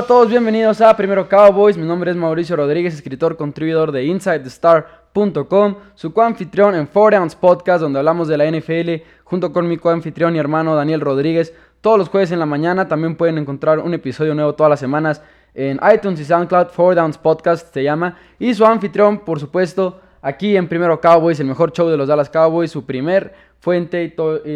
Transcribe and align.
Hola 0.00 0.06
a 0.06 0.08
todos, 0.08 0.30
bienvenidos 0.30 0.80
a 0.80 0.96
Primero 0.96 1.28
Cowboys. 1.28 1.76
Mi 1.76 1.86
nombre 1.86 2.10
es 2.10 2.16
Mauricio 2.16 2.56
Rodríguez, 2.56 2.94
escritor, 2.94 3.36
contribuidor 3.36 3.92
de 3.92 4.04
InsideTheStar.com, 4.04 5.74
su 5.94 6.14
coanfitrión 6.14 6.74
en 6.74 6.88
Four 6.88 7.12
Downs 7.12 7.34
Podcast, 7.34 7.82
donde 7.82 7.98
hablamos 7.98 8.26
de 8.26 8.38
la 8.38 8.50
NFL, 8.50 9.04
junto 9.24 9.52
con 9.52 9.68
mi 9.68 9.76
coanfitrión 9.76 10.34
y 10.34 10.38
hermano 10.38 10.74
Daniel 10.74 11.02
Rodríguez. 11.02 11.52
Todos 11.82 11.98
los 11.98 12.08
jueves 12.08 12.32
en 12.32 12.38
la 12.38 12.46
mañana 12.46 12.88
también 12.88 13.14
pueden 13.14 13.36
encontrar 13.36 13.78
un 13.78 13.92
episodio 13.92 14.34
nuevo 14.34 14.54
todas 14.54 14.70
las 14.70 14.80
semanas 14.80 15.20
en 15.52 15.78
iTunes 15.94 16.18
y 16.18 16.24
SoundCloud. 16.24 16.68
Four 16.68 16.94
Downs 16.94 17.18
Podcast 17.18 17.70
se 17.70 17.82
llama. 17.82 18.16
Y 18.38 18.54
su 18.54 18.64
anfitrión, 18.64 19.18
por 19.18 19.38
supuesto, 19.38 20.00
aquí 20.22 20.56
en 20.56 20.68
Primero 20.68 21.00
Cowboys, 21.00 21.40
el 21.40 21.46
mejor 21.46 21.72
show 21.72 21.88
de 21.88 21.96
los 21.96 22.08
Dallas 22.08 22.30
Cowboys, 22.30 22.70
su 22.70 22.84
primer 22.84 23.32
fuente 23.58 24.04
y, 24.04 24.10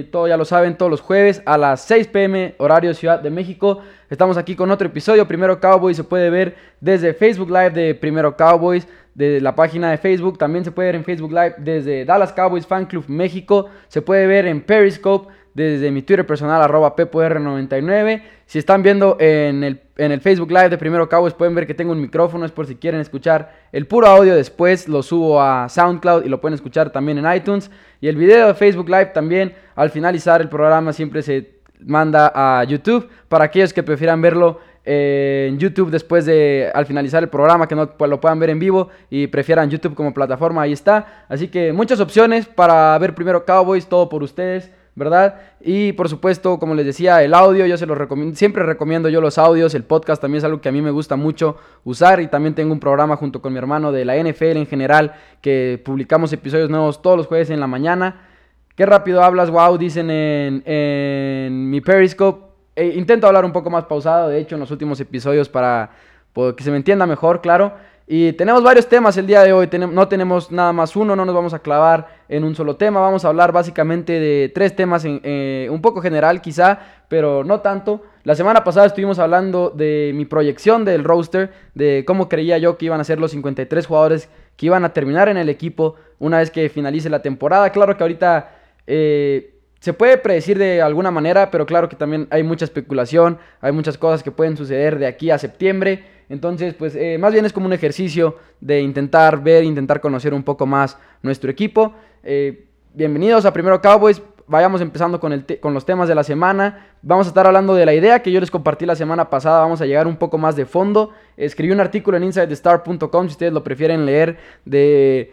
todo 0.05 0.29
ya 0.29 0.37
lo 0.37 0.45
saben, 0.45 0.77
todos 0.77 0.91
los 0.91 1.01
jueves 1.01 1.43
a 1.45 1.59
las 1.59 1.83
6 1.83 2.09
pm, 2.09 2.55
horario 2.59 2.95
Ciudad 2.95 3.21
de 3.21 3.31
México. 3.31 3.81
Estamos 4.09 4.37
aquí 4.37 4.57
con 4.57 4.71
otro 4.71 4.87
episodio, 4.87 5.29
Primero 5.29 5.61
Cowboys, 5.61 5.97
se 5.97 6.05
puede 6.05 6.31
ver 6.31 6.57
desde 6.81 7.13
Facebook 7.13 7.49
Live 7.49 7.71
de 7.71 7.95
Primero 7.95 8.37
Cowboys, 8.37 8.89
de 9.15 9.41
la 9.41 9.55
página 9.55 9.91
de 9.91 9.99
Facebook, 9.99 10.39
también 10.39 10.65
se 10.65 10.73
puede 10.73 10.89
ver 10.89 10.97
en 10.97 11.05
Facebook 11.05 11.31
Live 11.31 11.55
desde 11.59 12.05
Dallas 12.05 12.33
Cowboys 12.33 12.67
Fan 12.67 12.87
Club 12.87 13.05
México, 13.07 13.69
se 13.89 14.03
puede 14.03 14.27
ver 14.27 14.47
en 14.47 14.61
Periscope 14.61 15.33
desde 15.55 15.91
mi 15.91 16.03
Twitter 16.03 16.27
personal, 16.27 16.61
arroba 16.61 16.97
PPR99. 16.97 18.23
Si 18.47 18.59
están 18.59 18.83
viendo 18.83 19.17
en 19.21 19.65
el, 19.65 19.81
en 19.97 20.13
el 20.13 20.21
Facebook 20.21 20.51
Live 20.51 20.69
de 20.69 20.79
Primero 20.79 21.09
Cowboys, 21.09 21.33
pueden 21.33 21.55
ver 21.55 21.67
que 21.67 21.75
tengo 21.75 21.93
un 21.93 22.01
micrófono, 22.01 22.45
es 22.45 22.53
por 22.53 22.67
si 22.67 22.75
quieren 22.75 23.01
escuchar 23.01 23.53
el 23.73 23.87
puro 23.87 24.09
audio 24.09 24.35
después, 24.35 24.89
lo 24.89 25.03
subo 25.03 25.41
a 25.41 25.69
SoundCloud 25.69 26.25
y 26.25 26.29
lo 26.29 26.41
pueden 26.41 26.55
escuchar 26.55 26.91
también 26.91 27.19
en 27.19 27.33
iTunes. 27.33 27.71
Y 28.01 28.09
el 28.09 28.17
video 28.17 28.49
de 28.49 28.55
Facebook 28.55 28.89
Live 28.89 29.07
también, 29.07 29.55
al 29.77 29.91
finalizar 29.91 30.41
el 30.41 30.49
programa, 30.49 30.93
siempre 30.93 31.23
se 31.23 31.55
manda 31.79 32.33
a 32.35 32.65
YouTube 32.65 33.09
para 33.29 33.45
aquellos 33.45 33.73
que 33.73 33.83
prefieran 33.83 34.21
verlo 34.21 34.61
en 34.87 35.59
YouTube 35.59 35.91
después 35.91 36.27
de 36.27 36.71
al 36.75 36.85
finalizar 36.85 37.23
el 37.23 37.31
programa 37.31 37.67
que 37.67 37.75
no 37.75 37.91
lo 37.99 38.21
puedan 38.21 38.39
ver 38.39 38.51
en 38.51 38.59
vivo 38.59 38.91
y 39.09 39.27
prefieran 39.29 39.71
YouTube 39.71 39.95
como 39.95 40.13
plataforma 40.13 40.61
ahí 40.61 40.75
está 40.75 41.25
así 41.29 41.49
que 41.49 41.73
muchas 41.73 42.01
opciones 42.01 42.45
para 42.45 42.97
ver 42.99 43.15
primero 43.15 43.47
Cowboys 43.47 43.87
todo 43.87 44.11
por 44.11 44.23
ustedes 44.23 44.71
¿verdad? 44.97 45.41
Y 45.61 45.93
por 45.93 46.09
supuesto, 46.09 46.59
como 46.59 46.75
les 46.75 46.87
decía, 46.87 47.23
el 47.23 47.35
audio, 47.35 47.67
yo 47.67 47.77
se 47.77 47.87
los 47.87 47.99
recomiendo, 47.99 48.37
siempre 48.37 48.63
recomiendo 48.63 49.09
yo 49.09 49.21
los 49.21 49.39
audios, 49.39 49.75
el 49.75 49.85
podcast 49.85 50.23
también 50.23 50.39
es 50.39 50.45
algo 50.45 50.61
que 50.61 50.69
a 50.69 50.73
mí 50.73 50.81
me 50.81 50.91
gusta 50.91 51.17
mucho 51.17 51.57
usar 51.85 52.21
y 52.21 52.29
también 52.29 52.55
tengo 52.55 52.73
un 52.73 52.81
programa 52.81 53.17
junto 53.17 53.43
con 53.43 53.53
mi 53.53 53.59
hermano 53.59 53.91
de 53.91 54.05
la 54.05 54.17
NFL 54.17 54.57
en 54.57 54.67
general, 54.67 55.15
que 55.41 55.83
publicamos 55.85 56.33
episodios 56.33 56.71
nuevos 56.71 57.03
todos 57.03 57.17
los 57.17 57.27
jueves 57.27 57.51
en 57.51 57.61
la 57.61 57.67
mañana. 57.67 58.29
Qué 58.77 58.87
rápido 58.87 59.23
hablas, 59.23 59.51
wow, 59.51 59.77
dicen 59.79 60.11
en, 60.11 61.71
mi 61.71 61.81
Periscope. 61.81 62.55
E 62.77 62.87
intento 62.87 63.29
hablar 63.29 63.45
un 63.45 63.53
poco 63.53 63.71
más 63.71 63.85
pausado, 63.85 64.29
de 64.29 64.39
hecho, 64.39 64.57
en 64.57 64.61
los 64.61 64.71
últimos 64.73 64.99
episodios 64.99 65.49
para 65.49 65.91
que 66.35 66.65
se 66.65 66.73
me 66.73 66.77
entienda 66.77 67.07
mejor, 67.07 67.41
claro. 67.41 67.75
Y 68.07 68.35
tenemos 68.35 68.63
varios 68.63 68.87
temas 68.87 69.17
el 69.17 69.27
día 69.27 69.43
de 69.43 69.55
hoy, 69.55 69.69
no 69.73 70.09
tenemos 70.09 70.53
nada 70.53 70.75
más 70.75 70.95
uno, 70.95 71.17
no 71.17 71.25
nos 71.25 71.35
vamos 71.35 71.55
a 71.55 71.61
clavar 71.61 72.09
en 72.29 72.45
un 72.45 72.55
solo 72.55 72.77
tema, 72.77 73.01
vamos 73.01 73.25
a 73.25 73.29
hablar 73.29 73.51
básicamente 73.51 74.21
de 74.21 74.53
tres 74.55 74.77
temas, 74.77 75.07
en, 75.07 75.23
eh, 75.23 75.69
un 75.71 75.81
poco 75.81 76.03
general 76.03 76.43
quizá, 76.43 76.81
pero 77.09 77.45
no 77.45 77.61
tanto. 77.61 78.03
La 78.25 78.35
semana 78.35 78.63
pasada 78.63 78.87
estuvimos 78.87 79.19
hablando 79.19 79.71
de 79.71 80.13
mi 80.15 80.27
proyección 80.27 80.85
del 80.85 81.03
roster, 81.03 81.51
de 81.75 82.05
cómo 82.07 82.29
creía 82.29 82.59
yo 82.59 82.77
que 82.77 82.87
iban 82.87 83.01
a 83.01 83.05
ser 83.05 83.19
los 83.19 83.31
53 83.31 83.87
jugadores 83.87 84.29
que 84.57 84.67
iban 84.67 84.85
a 84.85 84.93
terminar 84.93 85.31
en 85.31 85.39
el 85.39 85.49
equipo 85.49 85.95
una 86.19 86.39
vez 86.39 86.51
que 86.51 86.69
finalice 86.69 87.09
la 87.09 87.23
temporada. 87.23 87.71
Claro 87.71 87.97
que 87.97 88.05
ahorita... 88.05 88.51
Eh, 88.87 89.51
se 89.85 89.93
puede 89.93 90.17
predecir 90.17 90.57
de 90.57 90.81
alguna 90.81 91.11
manera, 91.11 91.51
pero 91.51 91.67
claro 91.67 91.91
que 91.91 91.97
también 91.97 92.27
hay 92.31 92.43
mucha 92.43 92.65
especulación, 92.65 93.37
hay 93.61 93.71
muchas 93.71 93.99
cosas 93.99 94.23
que 94.23 94.31
pueden 94.31 94.57
suceder 94.57 94.99
de 94.99 95.07
aquí 95.07 95.31
a 95.31 95.37
septiembre. 95.37 96.05
Entonces, 96.29 96.75
pues 96.75 96.95
eh, 96.95 97.19
más 97.19 97.33
bien 97.33 97.45
es 97.45 97.53
como 97.53 97.67
un 97.67 97.73
ejercicio 97.73 98.37
de 98.61 98.81
intentar 98.81 99.43
ver, 99.43 99.65
intentar 99.65 100.01
conocer 100.01 100.33
un 100.35 100.43
poco 100.43 100.67
más 100.67 100.99
nuestro 101.23 101.51
equipo. 101.51 101.95
Eh, 102.23 102.67
bienvenidos 102.95 103.45
a 103.45 103.53
Primero 103.53 103.81
Cowboys. 103.81 104.23
Vayamos 104.47 104.81
empezando 104.81 105.21
con, 105.21 105.33
el 105.33 105.45
con 105.61 105.73
los 105.73 105.87
temas 105.87 106.09
de 106.09 106.15
la 106.15 106.25
semana. 106.25 106.89
Vamos 107.03 107.27
a 107.27 107.29
estar 107.31 107.47
hablando 107.47 107.75
de 107.75 107.87
la 107.87 107.95
idea 107.95 108.21
que 108.21 108.31
yo 108.31 108.41
les 108.41 108.51
compartí 108.51 108.85
la 108.85 108.97
semana 108.97 109.31
pasada. 109.31 109.61
Vamos 109.61 109.81
a 109.81 109.87
llegar 109.87 110.07
un 110.07 110.17
poco 110.17 110.39
más 110.39 110.57
de 110.57 110.67
fondo. 110.67 111.13
Escribí 111.37 111.73
un 111.73 111.81
artículo 111.81 112.17
en 112.17 112.25
insidethestar.com 112.25 113.27
si 113.27 113.33
ustedes 113.33 113.53
lo 113.53 113.65
prefieren 113.65 114.05
leer 114.05 114.39
de 114.65 115.33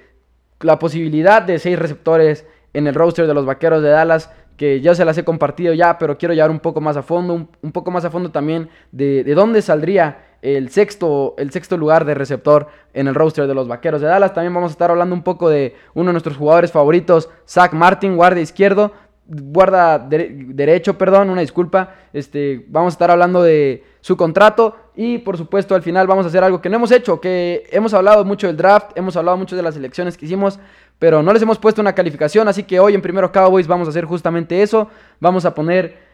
la 0.62 0.80
posibilidad 0.80 1.42
de 1.42 1.60
seis 1.60 1.78
receptores 1.78 2.46
en 2.74 2.88
el 2.88 2.96
roster 2.96 3.28
de 3.28 3.34
los 3.34 3.46
Vaqueros 3.46 3.82
de 3.82 3.90
Dallas 3.90 4.30
que 4.56 4.80
ya 4.80 4.94
se 4.94 5.06
las 5.06 5.18
he 5.18 5.24
compartido 5.24 5.74
ya, 5.74 5.98
pero 5.98 6.20
quiero 6.20 6.36
llevar 6.36 6.52
un 6.52 6.60
poco 6.60 6.82
más 6.82 6.96
a 6.96 7.02
fondo, 7.02 7.48
un, 7.62 7.72
poco 7.72 7.90
más 7.90 8.06
a 8.06 8.12
fondo 8.12 8.30
también 8.30 8.70
de, 8.92 9.24
de, 9.24 9.34
dónde 9.34 9.60
saldría 9.64 10.31
el 10.42 10.70
sexto, 10.70 11.36
el 11.38 11.52
sexto 11.52 11.78
lugar 11.78 12.06
de 12.06 12.14
receptor 12.14 12.68
en 12.94 13.08
el 13.08 13.16
roster 13.16 13.48
de 13.48 13.54
los 13.54 13.68
Vaqueros 13.68 14.02
de 14.02 14.08
Dallas. 14.08 14.34
También 14.34 14.54
vamos 14.54 14.72
a 14.72 14.74
estar 14.74 14.90
hablando 14.90 15.16
un 15.16 15.24
poco 15.24 15.50
de 15.50 15.76
uno 15.94 16.08
de 16.08 16.14
nuestros 16.14 16.38
jugadores 16.38 16.72
favoritos, 16.72 17.30
Zach 17.48 17.74
Martin, 17.74 18.16
guardia 18.16 18.42
izquierdo, 18.42 18.92
guarda 19.28 20.00
derecho, 20.00 20.98
perdón, 20.98 21.30
una 21.30 21.42
disculpa. 21.42 21.96
Este, 22.12 22.66
vamos 22.68 22.94
a 22.94 22.96
estar 22.96 23.12
hablando 23.12 23.44
de 23.44 23.84
su 24.02 24.18
contrato 24.18 24.76
y 24.96 25.20
por 25.20 25.38
supuesto 25.38 25.76
al 25.76 25.84
final 25.84 26.08
vamos 26.08 26.26
a 26.26 26.30
hacer 26.30 26.44
algo 26.44 26.62
que 26.62 26.70
no 26.70 26.78
hemos 26.78 26.92
hecho, 26.92 27.22
que 27.22 27.68
hemos 27.72 27.94
hablado 27.94 28.26
mucho 28.26 28.48
del 28.48 28.58
draft, 28.58 28.92
hemos 28.96 29.16
hablado 29.16 29.38
mucho 29.38 29.56
de 29.56 29.62
las 29.62 29.78
elecciones 29.78 30.18
que 30.18 30.26
hicimos, 30.26 30.60
pero 31.00 31.24
no 31.24 31.32
les 31.34 31.42
hemos 31.42 31.60
puesto 31.60 31.82
una 31.82 31.94
calificación, 31.94 32.48
así 32.48 32.64
que 32.64 32.80
hoy 32.80 32.96
en 32.96 33.02
Primero 33.02 33.32
Cowboys 33.32 33.68
vamos 33.68 33.88
a 33.88 33.92
hacer 33.92 34.06
justamente 34.06 34.62
eso. 34.62 34.90
Vamos 35.20 35.46
a 35.46 35.54
poner 35.54 36.11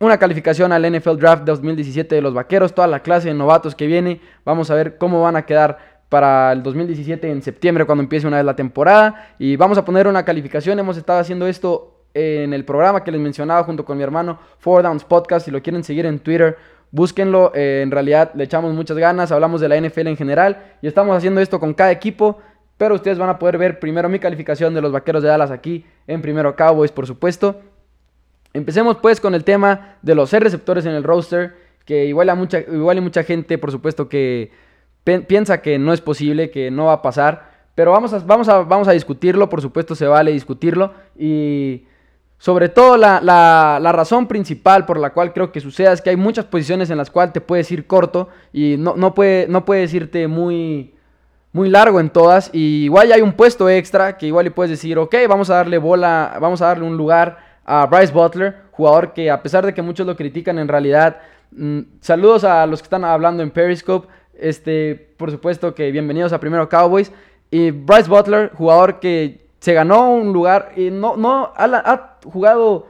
una 0.00 0.18
calificación 0.18 0.72
al 0.72 0.90
NFL 0.90 1.16
Draft 1.16 1.44
2017 1.44 2.14
de 2.14 2.20
los 2.20 2.34
Vaqueros, 2.34 2.74
toda 2.74 2.88
la 2.88 3.00
clase 3.00 3.28
de 3.28 3.34
novatos 3.34 3.74
que 3.74 3.86
viene. 3.86 4.20
Vamos 4.44 4.70
a 4.70 4.74
ver 4.74 4.98
cómo 4.98 5.22
van 5.22 5.36
a 5.36 5.46
quedar 5.46 5.78
para 6.08 6.52
el 6.52 6.62
2017 6.62 7.30
en 7.30 7.42
septiembre 7.42 7.84
cuando 7.86 8.02
empiece 8.02 8.26
una 8.26 8.36
vez 8.36 8.46
la 8.46 8.56
temporada. 8.56 9.34
Y 9.38 9.56
vamos 9.56 9.78
a 9.78 9.84
poner 9.84 10.06
una 10.06 10.24
calificación. 10.24 10.78
Hemos 10.78 10.96
estado 10.96 11.20
haciendo 11.20 11.46
esto 11.46 12.04
en 12.12 12.52
el 12.52 12.64
programa 12.64 13.02
que 13.02 13.10
les 13.10 13.20
mencionaba 13.20 13.64
junto 13.64 13.84
con 13.84 13.96
mi 13.96 14.02
hermano 14.02 14.38
Four 14.58 14.82
Downs 14.82 15.04
Podcast. 15.04 15.46
Si 15.46 15.50
lo 15.50 15.62
quieren 15.62 15.84
seguir 15.84 16.06
en 16.06 16.18
Twitter, 16.18 16.56
búsquenlo. 16.90 17.52
Eh, 17.54 17.80
en 17.82 17.90
realidad 17.90 18.32
le 18.34 18.44
echamos 18.44 18.74
muchas 18.74 18.96
ganas. 18.96 19.32
Hablamos 19.32 19.60
de 19.60 19.68
la 19.68 19.80
NFL 19.80 20.08
en 20.08 20.16
general. 20.16 20.76
Y 20.82 20.88
estamos 20.88 21.16
haciendo 21.16 21.40
esto 21.40 21.60
con 21.60 21.72
cada 21.72 21.92
equipo. 21.92 22.38
Pero 22.76 22.96
ustedes 22.96 23.18
van 23.18 23.28
a 23.28 23.38
poder 23.38 23.58
ver 23.58 23.78
primero 23.78 24.08
mi 24.08 24.18
calificación 24.18 24.74
de 24.74 24.80
los 24.80 24.90
Vaqueros 24.90 25.22
de 25.22 25.28
Dallas 25.28 25.52
aquí 25.52 25.86
en 26.08 26.20
Primero 26.20 26.56
Cowboys, 26.56 26.90
por 26.90 27.06
supuesto. 27.06 27.60
Empecemos 28.54 28.98
pues 28.98 29.20
con 29.20 29.34
el 29.34 29.42
tema 29.42 29.96
de 30.02 30.14
los 30.14 30.32
receptores 30.32 30.86
en 30.86 30.92
el 30.92 31.02
roster, 31.02 31.56
que 31.84 32.06
igual, 32.06 32.34
mucha, 32.36 32.60
igual 32.60 32.96
hay 32.96 33.02
mucha 33.02 33.24
gente, 33.24 33.58
por 33.58 33.72
supuesto, 33.72 34.08
que 34.08 34.52
piensa 35.04 35.60
que 35.60 35.78
no 35.78 35.92
es 35.92 36.00
posible, 36.00 36.50
que 36.50 36.70
no 36.70 36.86
va 36.86 36.94
a 36.94 37.02
pasar. 37.02 37.52
Pero 37.74 37.90
vamos 37.90 38.14
a, 38.14 38.18
vamos, 38.20 38.48
a, 38.48 38.58
vamos 38.58 38.86
a 38.86 38.92
discutirlo, 38.92 39.50
por 39.50 39.60
supuesto 39.60 39.96
se 39.96 40.06
vale 40.06 40.30
discutirlo. 40.30 40.94
Y 41.18 41.84
sobre 42.38 42.68
todo 42.68 42.96
la, 42.96 43.20
la, 43.20 43.92
razón 43.92 44.28
principal 44.28 44.86
por 44.86 45.00
la 45.00 45.10
cual 45.10 45.32
creo 45.32 45.50
que 45.50 45.60
suceda 45.60 45.92
es 45.92 46.00
que 46.00 46.10
hay 46.10 46.16
muchas 46.16 46.44
posiciones 46.44 46.90
en 46.90 46.98
las 46.98 47.10
cuales 47.10 47.32
te 47.32 47.40
puedes 47.40 47.70
ir 47.72 47.88
corto 47.88 48.28
y 48.52 48.76
no, 48.78 48.94
no, 48.96 49.14
puede, 49.14 49.48
no 49.48 49.64
puedes 49.64 49.92
irte 49.92 50.28
muy 50.28 50.94
muy 51.52 51.70
largo 51.70 52.00
en 52.00 52.10
todas. 52.10 52.50
Y 52.52 52.84
igual 52.84 53.10
hay 53.12 53.22
un 53.22 53.32
puesto 53.32 53.68
extra 53.68 54.16
que 54.16 54.26
igual 54.26 54.44
le 54.44 54.50
puedes 54.52 54.70
decir, 54.70 54.96
ok, 54.98 55.14
vamos 55.28 55.50
a 55.50 55.54
darle 55.54 55.78
bola, 55.78 56.36
vamos 56.40 56.62
a 56.62 56.66
darle 56.66 56.84
un 56.84 56.96
lugar 56.96 57.38
a 57.64 57.86
Bryce 57.86 58.12
Butler, 58.12 58.56
jugador 58.72 59.12
que 59.12 59.30
a 59.30 59.42
pesar 59.42 59.64
de 59.64 59.72
que 59.72 59.82
muchos 59.82 60.06
lo 60.06 60.16
critican 60.16 60.58
en 60.58 60.68
realidad, 60.68 61.18
mm, 61.52 61.80
saludos 62.00 62.44
a 62.44 62.66
los 62.66 62.80
que 62.80 62.86
están 62.86 63.04
hablando 63.04 63.42
en 63.42 63.50
Periscope. 63.50 64.08
Este, 64.34 65.14
por 65.16 65.30
supuesto 65.30 65.74
que 65.74 65.90
bienvenidos 65.90 66.32
a 66.32 66.40
Primero 66.40 66.68
Cowboys. 66.68 67.12
Y 67.50 67.70
Bryce 67.70 68.08
Butler, 68.08 68.50
jugador 68.54 69.00
que 69.00 69.46
se 69.60 69.72
ganó 69.72 70.12
un 70.12 70.32
lugar 70.32 70.72
y 70.76 70.90
no, 70.90 71.16
no 71.16 71.52
ha, 71.56 72.18
jugado 72.24 72.88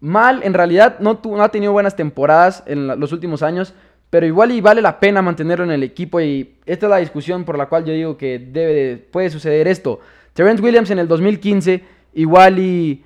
mal, 0.00 0.42
en 0.42 0.54
realidad 0.54 0.98
no, 0.98 1.20
no 1.24 1.42
ha 1.42 1.50
tenido 1.50 1.72
buenas 1.72 1.96
temporadas 1.96 2.64
en 2.66 2.88
los 3.00 3.12
últimos 3.12 3.42
años, 3.42 3.74
pero 4.10 4.26
igual 4.26 4.50
y 4.50 4.60
vale 4.60 4.82
la 4.82 4.98
pena 4.98 5.22
mantenerlo 5.22 5.64
en 5.64 5.70
el 5.70 5.82
equipo 5.84 6.20
y 6.20 6.56
esta 6.66 6.86
es 6.86 6.90
la 6.90 6.96
discusión 6.96 7.44
por 7.44 7.56
la 7.56 7.66
cual 7.66 7.84
yo 7.84 7.92
digo 7.92 8.18
que 8.18 8.38
debe 8.38 8.96
puede 8.96 9.30
suceder 9.30 9.68
esto. 9.68 10.00
Terrence 10.34 10.62
Williams 10.62 10.90
en 10.90 10.98
el 10.98 11.08
2015, 11.08 11.82
igual 12.14 12.58
y... 12.58 13.04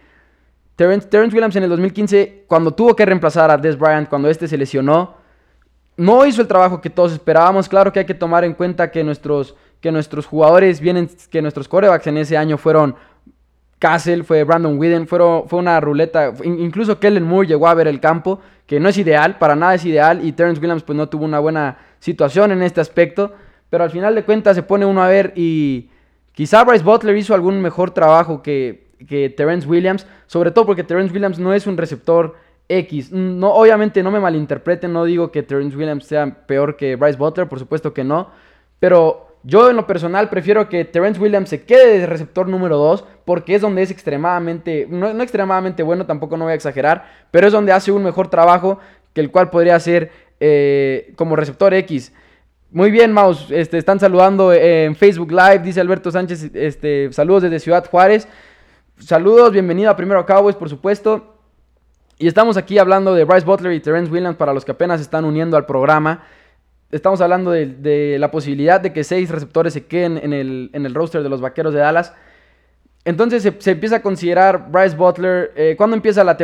Terrence, 0.77 1.09
Williams 1.11 1.57
en 1.57 1.63
el 1.63 1.71
2015, 1.71 2.45
cuando 2.47 2.73
tuvo 2.73 2.95
que 2.95 3.07
reemplazar 3.07 3.51
a 3.51 3.57
Des 3.57 3.79
Bryant, 3.79 4.09
cuando 4.09 4.29
este 4.29 4.47
se 4.47 4.59
lesionó, 4.59 5.15
no 5.97 6.27
hizo 6.27 6.43
el 6.43 6.49
trabajo 6.49 6.83
que 6.83 6.91
todos 6.91 7.13
esperábamos. 7.13 7.69
Claro 7.69 7.93
que 7.93 8.01
hay 8.01 8.05
que 8.05 8.15
tomar 8.15 8.45
en 8.45 8.53
cuenta 8.53 8.91
que 8.91 9.03
nuestros, 9.03 9.57
que 9.81 9.91
nuestros 9.91 10.27
jugadores 10.27 10.81
vienen, 10.81 11.09
que 11.31 11.41
nuestros 11.41 11.67
corebacks 11.67 12.07
en 12.07 12.19
ese 12.19 12.37
año 12.37 12.59
fueron 12.59 12.95
Castle, 13.79 14.23
fue 14.23 14.45
Brandon 14.45 14.79
Whedon, 14.79 15.07
fue, 15.07 15.59
una 15.59 15.81
ruleta. 15.81 16.35
Incluso 16.45 17.01
Kellen 17.01 17.25
Moore 17.25 17.49
llegó 17.49 17.69
a 17.69 17.75
ver 17.75 17.89
el 17.89 17.99
campo, 17.99 18.41
que 18.67 18.79
no 18.79 18.91
es 18.91 18.99
ideal, 18.99 19.39
para 19.39 19.57
nada 19.57 19.75
es 19.75 19.85
ideal. 19.87 20.23
Y 20.23 20.33
Terrence 20.33 20.61
Williams 20.61 20.83
pues 20.83 20.97
no 20.97 21.09
tuvo 21.09 21.25
una 21.25 21.39
buena 21.39 21.79
situación 22.01 22.53
en 22.53 22.63
este 22.63 22.83
aspecto. 22.83 23.33
Pero 23.71 23.83
al 23.83 23.91
final 23.91 24.15
de 24.15 24.25
cuentas 24.25 24.57
se 24.57 24.63
pone 24.63 24.85
uno 24.85 25.03
a 25.03 25.09
ver 25.09 25.33
y 25.37 25.89
quizá 26.33 26.63
Bryce 26.65 26.85
Butler 26.85 27.17
hizo 27.17 27.35
algún 27.35 27.63
mejor 27.63 27.91
trabajo 27.93 28.43
que, 28.43 28.86
que 29.09 29.31
Terrence 29.31 29.67
Williams. 29.67 30.07
Sobre 30.27 30.51
todo 30.51 30.67
porque 30.67 30.85
Terrence 30.85 31.13
Williams 31.13 31.39
no 31.39 31.53
es 31.55 31.67
un 31.67 31.77
receptor 31.77 32.37
X. 32.69 33.13
No, 33.13 33.53
obviamente 33.53 34.03
no 34.03 34.11
me 34.11 34.21
malinterpreten, 34.21 34.93
no 34.93 35.05
digo 35.05 35.31
que 35.31 35.43
Terrence 35.43 35.77
Williams 35.77 36.07
sea 36.07 36.47
peor 36.47 36.77
que 36.77 36.97
Bryce 36.97 37.19
Butler, 37.19 37.49
por 37.49 37.59
supuesto 37.59 37.93
que 37.95 38.05
no. 38.05 38.31
Pero 38.79 39.27
yo 39.43 39.71
en 39.71 39.77
lo 39.77 39.87
personal 39.87 40.29
prefiero 40.29 40.69
que 40.69 40.85
Terrence 40.85 41.21
Williams 41.21 41.49
se 41.49 41.63
quede 41.63 42.01
de 42.01 42.07
receptor 42.07 42.49
número 42.49 42.79
2 42.79 43.05
porque 43.25 43.55
es 43.55 43.63
donde 43.63 43.83
es 43.83 43.91
extremadamente, 43.91 44.89
no, 44.91 45.09
extremadamente 45.23 45.83
bueno, 45.83 46.05
tampoco 46.05 46.37
no 46.37 46.45
voy 46.45 46.53
a 46.53 46.57
exagerar, 46.57 47.05
pero 47.31 47.47
es 47.47 47.53
donde 47.53 47.73
hace 47.73 47.93
un 47.93 48.03
mejor 48.03 48.29
trabajo 48.29 48.81
que 49.13 49.21
el 49.21 49.31
cual 49.31 49.51
podría 49.51 49.77
hacer 49.77 50.11
eh, 50.41 51.13
como 51.17 51.37
receptor 51.37 51.73
X. 51.75 52.13
Muy 52.73 52.91
bien, 52.91 53.13
Maus, 53.13 53.51
este, 53.53 53.79
están 53.79 54.01
saludando 54.01 54.53
en 54.53 54.97
Facebook 54.97 55.31
Live, 55.31 55.61
dice 55.61 55.81
Alberto 55.81 56.11
Sánchez, 56.11 56.51
este, 56.53 57.13
saludos 57.13 57.45
desde 57.45 57.61
Ciudad 57.61 57.89
Juárez. 57.89 58.27
Saludos, 58.99 59.53
bienvenido 59.53 59.91
a 59.91 59.97
Primero 59.97 60.25
Cowboys, 60.25 60.57
por 60.57 60.71
supuesto. 60.71 61.35
Y 62.19 62.27
estamos 62.27 62.57
aquí 62.57 62.79
hablando 62.79 63.15
de 63.15 63.25
Bryce 63.25 63.45
Butler 63.45 63.75
y 63.75 63.81
Terrence 63.81 64.11
Williams 64.11 64.37
para 64.37 64.55
los 64.55 64.65
que 64.65 64.73
apenas 64.73 65.03
están 65.03 65.27
uniendo 65.27 65.59
al 65.59 65.67
programa. 65.67 66.25
Estamos 66.91 67.21
hablando 67.21 67.51
de, 67.51 68.17
la 68.19 68.31
posibilidad 68.31 68.81
de 68.81 68.95
que 68.95 69.05
seis 69.05 69.29
receptores 69.31 69.75
se 69.75 69.85
queden 69.85 70.17
en 70.17 70.33
el, 70.33 70.71
en 70.73 70.95
roster 70.95 71.23
de 71.23 71.29
los 71.29 71.43
Vaqueros 71.43 71.75
de 71.75 71.81
Dallas. 71.81 72.15
Entonces 73.05 73.43
se, 73.59 73.71
empieza 73.71 73.97
a 73.97 74.03
considerar 74.03 74.71
Bryce 74.71 74.97
Butler. 74.97 75.53
Eh, 75.57 75.75
¿Cuándo 75.77 75.95
empieza 75.95 76.25
la, 76.25 76.39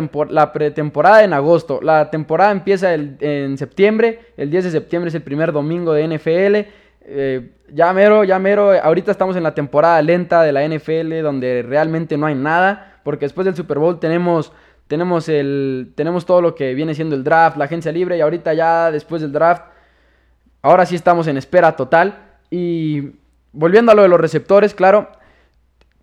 pretemporada? 0.52 1.25
En 1.25 1.32
agosto. 1.32 1.81
La 1.82 2.10
temporada 2.10 2.52
empieza 2.52 2.93
en 2.93 3.56
septiembre. 3.56 4.20
El 4.37 4.50
10 4.50 4.64
de 4.64 4.70
septiembre 4.72 5.08
es 5.08 5.14
el 5.14 5.22
primer 5.22 5.52
domingo 5.52 5.94
de 5.94 6.06
NFL. 6.06 6.69
Eh, 7.04 7.52
ya 7.72 7.93
mero, 7.93 8.25
ya 8.25 8.38
mero. 8.38 8.72
Ahorita 8.72 9.10
estamos 9.10 9.37
en 9.37 9.43
la 9.43 9.54
temporada 9.54 10.00
lenta 10.02 10.43
de 10.43 10.52
la 10.52 10.66
NFL 10.66 11.22
donde 11.22 11.62
realmente 11.62 12.16
no 12.16 12.26
hay 12.26 12.34
nada. 12.34 13.00
Porque 13.04 13.25
después 13.25 13.44
del 13.44 13.56
Super 13.56 13.78
Bowl 13.78 13.99
tenemos 13.99 14.52
tenemos, 14.93 15.26
el, 15.31 15.93
tenemos 15.94 16.26
todo 16.26 16.43
lo 16.43 16.54
que 16.54 16.75
viene 16.75 16.94
siendo 16.94 17.16
el 17.16 17.25
draft, 17.25 17.56
la 17.56 17.64
agencia 17.64 17.90
libre 17.90 18.19
y 18.19 18.20
ahorita 18.20 18.52
ya 18.52 18.90
después 18.90 19.22
del 19.22 19.32
draft, 19.32 19.62
ahora 20.60 20.84
sí 20.84 20.94
estamos 20.94 21.26
en 21.28 21.38
espera 21.38 21.75
total. 21.76 22.19
Y 22.50 23.12
volviendo 23.52 23.90
a 23.90 23.94
lo 23.94 24.02
de 24.02 24.08
los 24.08 24.20
receptores, 24.20 24.75
claro, 24.75 25.08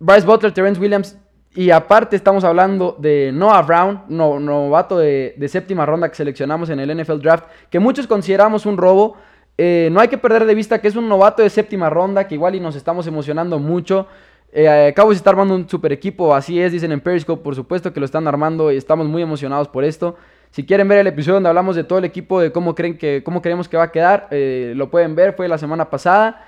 Bryce 0.00 0.26
Butler, 0.26 0.52
Terrence 0.52 0.80
Williams 0.80 1.16
y 1.54 1.70
aparte 1.70 2.16
estamos 2.16 2.42
hablando 2.42 2.96
de 2.98 3.30
Noah 3.32 3.62
Brown, 3.62 4.02
no, 4.08 4.40
novato 4.40 4.98
de, 4.98 5.36
séptima 5.46 5.86
ronda 5.86 6.08
que 6.08 6.16
seleccionamos 6.16 6.68
en 6.70 6.80
el 6.80 7.00
NFL 7.00 7.20
Draft, 7.20 7.44
que 7.70 7.78
muchos 7.78 8.08
consideramos 8.08 8.66
un 8.66 8.76
robo. 8.76 9.16
Eh, 9.62 9.90
no 9.92 10.00
hay 10.00 10.08
que 10.08 10.16
perder 10.16 10.46
de 10.46 10.54
vista 10.54 10.80
que 10.80 10.88
es 10.88 10.96
un 10.96 11.06
novato 11.06 11.42
de 11.42 11.50
séptima 11.50 11.90
ronda, 11.90 12.26
que 12.26 12.34
igual 12.34 12.54
y 12.54 12.60
nos 12.60 12.76
estamos 12.76 13.06
emocionando 13.06 13.58
mucho. 13.58 14.06
Eh, 14.54 14.90
Cowboys 14.96 15.18
está 15.18 15.28
armando 15.28 15.54
un 15.54 15.68
super 15.68 15.92
equipo, 15.92 16.34
así 16.34 16.58
es, 16.58 16.72
dicen 16.72 16.92
en 16.92 17.00
Periscope, 17.02 17.44
por 17.44 17.54
supuesto 17.54 17.92
que 17.92 18.00
lo 18.00 18.06
están 18.06 18.26
armando 18.26 18.72
y 18.72 18.78
estamos 18.78 19.06
muy 19.06 19.20
emocionados 19.20 19.68
por 19.68 19.84
esto. 19.84 20.16
Si 20.50 20.64
quieren 20.64 20.88
ver 20.88 21.00
el 21.00 21.08
episodio 21.08 21.34
donde 21.34 21.50
hablamos 21.50 21.76
de 21.76 21.84
todo 21.84 21.98
el 21.98 22.06
equipo, 22.06 22.40
de 22.40 22.52
cómo 22.52 22.74
creen 22.74 22.96
que, 22.96 23.22
cómo 23.22 23.42
creemos 23.42 23.68
que 23.68 23.76
va 23.76 23.82
a 23.82 23.92
quedar, 23.92 24.28
eh, 24.30 24.72
lo 24.76 24.90
pueden 24.90 25.14
ver, 25.14 25.34
fue 25.34 25.46
la 25.46 25.58
semana 25.58 25.90
pasada, 25.90 26.42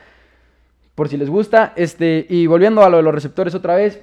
por 0.95 1.11
si 1.11 1.19
les 1.19 1.29
gusta. 1.29 1.75
Este, 1.77 2.25
y 2.31 2.47
volviendo 2.47 2.83
a 2.83 2.89
lo 2.89 2.97
de 2.97 3.03
los 3.03 3.13
receptores 3.13 3.55
otra 3.55 3.75
vez, 3.75 4.03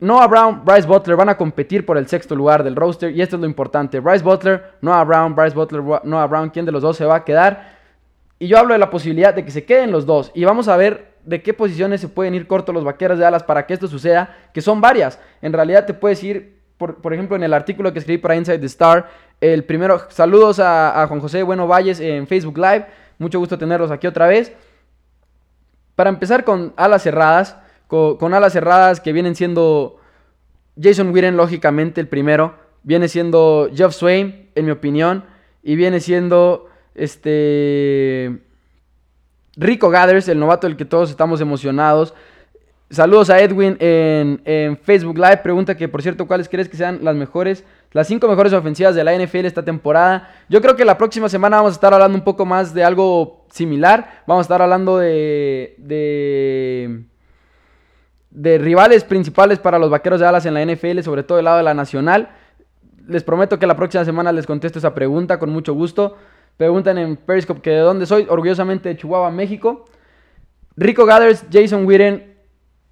Noah 0.00 0.26
Brown, 0.26 0.64
Bryce 0.64 0.88
Butler 0.88 1.16
van 1.16 1.28
a 1.28 1.36
competir 1.36 1.84
por 1.84 1.98
el 1.98 2.08
sexto 2.08 2.34
lugar 2.34 2.64
del 2.64 2.76
roster 2.76 3.14
y 3.14 3.20
esto 3.20 3.36
es 3.36 3.40
lo 3.40 3.46
importante. 3.46 4.00
Bryce 4.00 4.24
Butler, 4.24 4.72
Noah 4.80 5.04
Brown, 5.04 5.34
Bryce 5.34 5.54
Butler, 5.54 5.82
Noah 6.02 6.26
Brown, 6.26 6.48
¿quién 6.48 6.64
de 6.64 6.72
los 6.72 6.80
dos 6.80 6.96
se 6.96 7.04
va 7.04 7.16
a 7.16 7.24
quedar? 7.26 7.77
Y 8.38 8.46
yo 8.46 8.58
hablo 8.58 8.74
de 8.74 8.78
la 8.78 8.90
posibilidad 8.90 9.34
de 9.34 9.44
que 9.44 9.50
se 9.50 9.64
queden 9.64 9.90
los 9.90 10.06
dos 10.06 10.30
y 10.34 10.44
vamos 10.44 10.68
a 10.68 10.76
ver 10.76 11.08
de 11.24 11.42
qué 11.42 11.52
posiciones 11.52 12.00
se 12.00 12.08
pueden 12.08 12.34
ir 12.34 12.46
cortos 12.46 12.74
los 12.74 12.84
vaqueros 12.84 13.18
de 13.18 13.26
alas 13.26 13.42
para 13.42 13.66
que 13.66 13.74
esto 13.74 13.88
suceda, 13.88 14.36
que 14.54 14.60
son 14.60 14.80
varias. 14.80 15.18
En 15.42 15.52
realidad 15.52 15.86
te 15.86 15.94
puedes 15.94 16.22
ir, 16.22 16.58
por, 16.78 17.12
ejemplo, 17.12 17.36
en 17.36 17.42
el 17.42 17.52
artículo 17.52 17.92
que 17.92 17.98
escribí 17.98 18.18
para 18.18 18.36
Inside 18.36 18.60
the 18.60 18.66
Star, 18.66 19.08
el 19.40 19.64
primero, 19.64 20.02
saludos 20.10 20.60
a, 20.60 21.04
Juan 21.08 21.20
José 21.20 21.42
Bueno 21.42 21.66
Valles 21.66 22.00
en 22.00 22.26
Facebook 22.26 22.56
Live, 22.56 22.86
mucho 23.18 23.38
gusto 23.38 23.58
tenerlos 23.58 23.90
aquí 23.90 24.06
otra 24.06 24.26
vez. 24.26 24.52
Para 25.96 26.10
empezar 26.10 26.44
con 26.44 26.72
alas 26.76 27.02
cerradas, 27.02 27.56
con, 27.88 28.32
alas 28.32 28.52
cerradas 28.52 29.00
que 29.00 29.12
vienen 29.12 29.34
siendo 29.34 29.98
Jason 30.80 31.10
Witten, 31.12 31.36
lógicamente, 31.36 32.00
el 32.00 32.06
primero, 32.06 32.54
viene 32.84 33.08
siendo 33.08 33.68
Jeff 33.74 33.92
Swain, 33.92 34.50
en 34.54 34.64
mi 34.64 34.70
opinión, 34.70 35.24
y 35.62 35.74
viene 35.74 35.98
siendo 35.98 36.67
este 36.98 38.40
Rico 39.56 39.90
Gathers, 39.90 40.28
el 40.28 40.38
novato 40.38 40.66
del 40.66 40.76
que 40.76 40.84
todos 40.84 41.10
estamos 41.10 41.40
emocionados. 41.40 42.14
Saludos 42.90 43.28
a 43.28 43.38
Edwin 43.40 43.76
en, 43.80 44.78
Facebook 44.82 45.18
Live. 45.18 45.38
Pregunta 45.38 45.76
que, 45.76 45.88
por 45.88 46.00
cierto, 46.00 46.26
¿cuáles 46.26 46.48
crees 46.48 46.70
que 46.70 46.76
sean 46.76 47.00
las 47.02 47.16
mejores, 47.16 47.64
las 47.92 48.06
cinco 48.06 48.28
mejores 48.28 48.54
ofensivas 48.54 48.94
de 48.94 49.04
la 49.04 49.14
NFL 49.14 49.44
esta 49.44 49.62
temporada? 49.62 50.30
Yo 50.48 50.62
creo 50.62 50.74
que 50.74 50.86
la 50.86 50.96
próxima 50.96 51.28
semana 51.28 51.58
vamos 51.58 51.72
a 51.72 51.74
estar 51.74 51.92
hablando 51.92 52.16
un 52.16 52.24
poco 52.24 52.46
más 52.46 52.72
de 52.72 52.84
algo 52.84 53.44
similar. 53.50 54.22
Vamos 54.26 54.44
a 54.44 54.46
estar 54.46 54.62
hablando 54.62 54.96
de, 54.96 55.74
de, 55.76 57.04
de 58.30 58.58
rivales 58.58 59.04
principales 59.04 59.58
para 59.58 59.78
los 59.78 59.90
vaqueros 59.90 60.20
de 60.20 60.26
alas 60.26 60.46
en 60.46 60.54
la 60.54 60.64
NFL, 60.64 61.00
sobre 61.00 61.24
todo 61.24 61.36
del 61.36 61.44
lado 61.44 61.58
de 61.58 61.64
la 61.64 61.74
nacional. 61.74 62.30
Les 63.06 63.22
prometo 63.22 63.58
que 63.58 63.66
la 63.66 63.76
próxima 63.76 64.06
semana 64.06 64.32
les 64.32 64.46
contesto 64.46 64.78
esa 64.78 64.94
pregunta 64.94 65.38
con 65.38 65.50
mucho 65.50 65.74
gusto. 65.74 66.16
Preguntan 66.58 66.98
en 66.98 67.16
Periscope 67.16 67.62
que 67.62 67.70
de 67.70 67.78
dónde 67.78 68.04
soy, 68.04 68.26
orgullosamente 68.28 68.88
de 68.88 68.96
Chihuahua, 68.96 69.30
México. 69.30 69.84
Rico 70.76 71.06
Gathers, 71.06 71.44
Jason 71.52 71.86
Witten, 71.86 72.36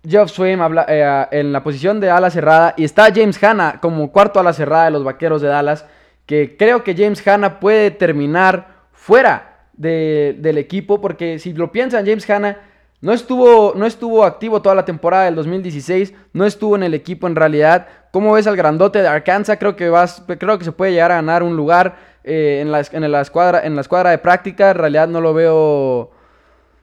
Jeff 0.09 0.31
Swain 0.31 0.61
eh, 0.87 1.27
en 1.33 1.53
la 1.53 1.65
posición 1.65 1.99
de 1.99 2.09
ala 2.09 2.31
cerrada. 2.31 2.75
Y 2.77 2.85
está 2.85 3.13
James 3.13 3.43
Hanna 3.43 3.81
como 3.83 4.13
cuarto 4.13 4.39
ala 4.39 4.53
cerrada 4.53 4.85
de 4.85 4.93
los 4.93 5.03
vaqueros 5.03 5.43
de 5.43 5.49
Dallas. 5.49 5.85
Que 6.27 6.57
creo 6.57 6.85
que 6.85 6.95
James 6.95 7.27
Hanna 7.27 7.59
puede 7.59 7.91
terminar 7.91 8.87
fuera 8.93 9.67
del 9.73 10.59
equipo. 10.59 11.01
Porque 11.01 11.41
si 11.41 11.53
lo 11.53 11.73
piensan, 11.73 12.07
James 12.07 12.31
Hanna 12.31 12.61
no 13.01 13.13
estuvo, 13.13 13.75
no 13.75 13.85
estuvo 13.85 14.23
activo 14.23 14.63
toda 14.63 14.77
la 14.77 14.85
temporada 14.85 15.25
del 15.25 15.35
2016. 15.35 16.15
No 16.33 16.47
estuvo 16.47 16.77
en 16.77 16.85
el 16.85 16.95
equipo 16.95 17.27
en 17.27 17.35
realidad. 17.35 17.89
¿Cómo 18.13 18.33
ves 18.33 18.47
al 18.47 18.57
grandote 18.57 19.03
de 19.03 19.09
Arkansas? 19.09 19.59
Creo 19.59 19.75
que, 19.75 19.89
vas, 19.89 20.23
creo 20.39 20.57
que 20.57 20.65
se 20.65 20.71
puede 20.71 20.93
llegar 20.93 21.11
a 21.11 21.17
ganar 21.17 21.43
un 21.43 21.57
lugar 21.57 22.16
eh, 22.29 22.59
en, 22.61 22.73
la, 22.73 22.83
en, 22.91 23.13
la 23.13 23.21
escuadra, 23.21 23.65
en 23.65 23.77
la 23.77 23.83
escuadra 23.83 24.11
de 24.11 24.19
práctica. 24.19 24.73
En 24.73 24.79
realidad 24.79 25.07
no 25.07 25.21
lo 25.21 25.33
veo. 25.33 26.11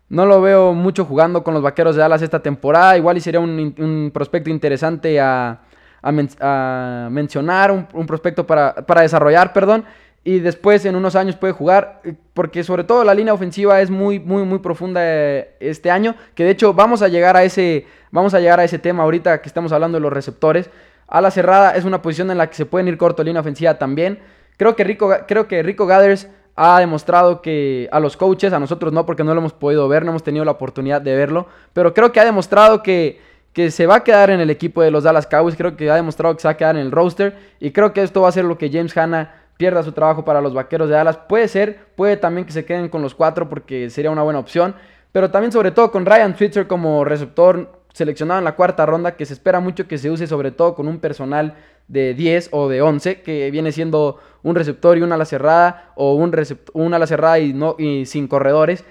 No 0.07 0.25
lo 0.25 0.42
veo 0.42 0.74
mucho 0.74 1.04
jugando 1.06 1.44
con 1.44 1.54
los 1.54 1.62
vaqueros 1.62 1.95
de 1.95 2.01
Dallas 2.01 2.22
esta 2.22 2.42
temporada. 2.42 2.95
Igual 2.95 3.18
y 3.18 3.22
sería 3.22 3.42
un, 3.42 4.12
prospecto 4.13 4.50
interesante 4.50 5.19
a, 5.19 5.60
mencionar, 6.02 7.71
un, 7.71 8.06
prospecto 8.06 8.47
para, 8.47 8.73
para, 8.85 9.02
desarrollar, 9.02 9.52
perdón. 9.52 9.83
Y 10.23 10.40
después 10.40 10.85
en 10.85 10.95
unos 10.95 11.18
años 11.18 11.35
puede 11.35 11.52
jugar, 11.52 12.02
porque 12.33 12.64
sobre 12.64 12.85
todo 12.85 13.04
la 13.04 13.14
línea 13.14 13.33
ofensiva 13.33 13.81
es 13.81 13.90
muy, 13.90 14.19
muy, 14.19 14.44
muy 14.44 14.59
profunda 14.59 15.02
eh, 15.04 15.56
este 15.59 15.92
año. 15.92 16.16
Que 16.35 16.45
de 16.45 16.52
hecho 16.52 16.73
vamos 16.73 17.02
a 17.02 17.09
llegar 17.09 17.35
a 17.35 17.44
ese, 17.44 17.85
vamos 18.12 18.33
a 18.33 18.40
llegar 18.40 18.62
a 18.62 18.64
ese 18.64 18.80
tema 18.80 19.04
ahorita 19.04 19.42
que 19.42 19.50
estamos 19.50 19.73
hablando 19.73 19.97
de 19.97 20.02
los 20.02 20.14
receptores. 20.14 20.69
A 21.07 21.30
cerrada 21.31 21.76
es 21.76 21.83
una 21.83 22.02
posición 22.02 22.31
en 22.31 22.38
la 22.38 22.47
que 22.47 22.56
se 22.56 22.66
pueden 22.66 22.88
ir 22.88 22.97
corto 22.97 23.23
línea 23.23 23.42
ofensiva 23.42 23.78
también. 23.78 24.19
Creo 24.57 24.76
que 24.76 24.83
Rico, 24.83 25.12
creo 25.28 25.48
que 25.48 25.64
Rico 25.64 25.86
Gathers 25.86 26.28
ha 26.56 26.80
demostrado 26.80 27.42
que 27.42 27.90
a 27.92 28.00
los 28.00 28.16
coaches, 28.16 28.54
a 28.54 28.60
nosotros 28.60 28.94
no, 28.94 29.06
porque 29.06 29.24
no 29.24 29.33
lo 29.33 29.40
hemos 29.40 29.54
podido 29.54 29.88
ver, 29.88 30.06
no 30.06 30.12
hemos 30.12 30.24
tenido 30.24 30.45
la 30.45 30.52
oportunidad 30.52 31.02
de 31.02 31.16
verlo, 31.16 31.48
pero 31.74 31.94
creo 31.94 32.12
que 32.12 32.19
ha 32.19 32.26
demostrado 32.26 32.83
que, 32.83 33.19
que 33.54 33.72
se 33.72 33.88
va 33.88 33.95
a 33.98 34.04
quedar 34.04 34.30
en 34.30 34.40
el 34.40 34.50
equipo 34.50 34.81
de 34.81 34.92
los 34.92 35.04
Dallas 35.04 35.26
Cowboys, 35.26 35.56
creo 35.56 35.76
que 35.76 35.90
ha 35.90 35.95
demostrado 35.95 36.36
que 36.36 36.42
se 36.42 36.48
va 36.48 36.52
a 36.52 36.57
quedar 36.57 36.76
en 36.76 36.83
el 36.83 36.92
roster 36.92 37.38
y 37.60 37.72
creo 37.72 37.94
que 37.94 38.04
esto 38.04 38.22
va 38.22 38.30
a 38.30 38.31
ser 38.31 38.45
lo 38.45 38.57
que 38.57 38.69
James 38.72 38.95
Hanna 38.95 39.44
pierda 39.57 39.83
su 39.83 39.92
trabajo 39.92 40.26
para 40.26 40.42
los 40.42 40.54
Vaqueros 40.54 40.90
de 40.90 40.95
Dallas. 40.95 41.18
Puede 41.18 41.48
ser, 41.48 41.80
puede 41.95 42.18
también 42.18 42.45
que 42.45 42.52
se 42.52 42.66
queden 42.66 42.90
con 42.90 43.02
los 43.02 43.16
cuatro 43.16 43.50
porque 43.50 43.90
sería 43.90 44.12
una 44.12 44.24
buena 44.24 44.40
opción, 44.40 44.76
pero 45.12 45.31
también 45.31 45.52
sobre 45.52 45.72
todo 45.72 45.92
con 45.92 46.06
Ryan 46.06 46.36
Switzer 46.36 46.68
como 46.68 47.04
receptor 47.04 47.82
seleccionado 47.94 48.40
en 48.40 48.45
la 48.45 48.56
cuarta 48.56 48.85
ronda, 48.85 49.16
que 49.16 49.26
se 49.26 49.33
espera 49.33 49.59
mucho 49.59 49.88
que 49.88 49.97
se 49.97 50.12
use 50.12 50.28
sobre 50.28 50.52
todo 50.52 50.76
con 50.76 50.88
un 50.88 51.00
personal 51.00 51.56
de 51.88 52.14
10 52.14 52.50
o 52.52 52.68
de 52.68 52.81
11, 52.81 53.21
que 53.21 53.52
viene 53.52 53.71
siendo 53.71 54.19
un 54.42 54.56
receptor 54.56 54.97
y 54.97 55.02
una 55.02 55.16
ala 55.16 55.26
cerrada, 55.26 55.94
o 55.95 56.16
un, 56.16 56.35
una 56.73 56.97
ala 56.97 57.07
cerrada 57.07 57.40
y, 57.40 57.54
no, 57.54 57.76
y 57.78 58.06
sin 58.06 58.28
corredores. 58.28 58.83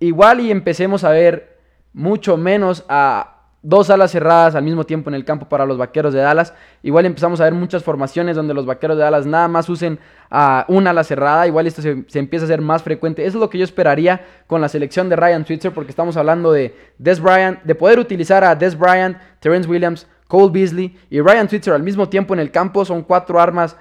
Igual 0.00 0.40
y 0.40 0.50
empecemos 0.50 1.04
a 1.04 1.10
ver 1.10 1.58
mucho 1.92 2.36
menos 2.36 2.84
a 2.88 3.35
dos 3.66 3.90
alas 3.90 4.12
cerradas 4.12 4.54
al 4.54 4.62
mismo 4.62 4.86
tiempo 4.86 5.10
en 5.10 5.14
el 5.14 5.24
campo 5.24 5.48
para 5.48 5.66
los 5.66 5.76
vaqueros 5.76 6.14
de 6.14 6.20
Dallas. 6.20 6.54
Igual 6.84 7.04
empezamos 7.04 7.40
a 7.40 7.44
ver 7.44 7.52
muchas 7.52 7.82
formaciones 7.82 8.36
donde 8.36 8.54
los 8.54 8.64
vaqueros 8.64 8.96
de 8.96 9.02
Dallas 9.02 9.26
nada 9.26 9.48
más 9.48 9.68
usen 9.68 9.98
a 10.30 10.64
una 10.68 10.90
ala 10.90 11.02
cerrada. 11.02 11.48
Igual 11.48 11.66
esto 11.66 11.82
se, 11.82 12.04
empieza 12.16 12.44
a 12.44 12.46
hacer 12.46 12.60
más 12.60 12.84
frecuente. 12.84 13.26
Eso 13.26 13.38
es 13.38 13.40
lo 13.40 13.50
que 13.50 13.58
yo 13.58 13.64
esperaría 13.64 14.24
con 14.46 14.60
la 14.60 14.68
selección 14.68 15.08
de 15.08 15.16
Ryan 15.16 15.44
Switzer, 15.44 15.72
porque 15.72 15.90
estamos 15.90 16.16
hablando 16.16 16.52
de 16.52 16.76
Des 16.98 17.20
Bryant, 17.20 17.60
de 17.64 17.74
poder 17.74 17.98
utilizar 17.98 18.44
a 18.44 18.54
Des 18.54 18.78
Bryant, 18.78 19.16
Terence 19.40 19.68
Williams, 19.68 20.06
Cole 20.28 20.52
Beasley 20.52 20.96
y 21.10 21.20
Ryan 21.20 21.48
Switzer 21.48 21.74
al 21.74 21.82
mismo 21.82 22.08
tiempo 22.08 22.34
en 22.34 22.40
el 22.40 22.52
campo. 22.52 22.84
Son 22.84 23.02
cuatro 23.02 23.40
armas 23.40 23.76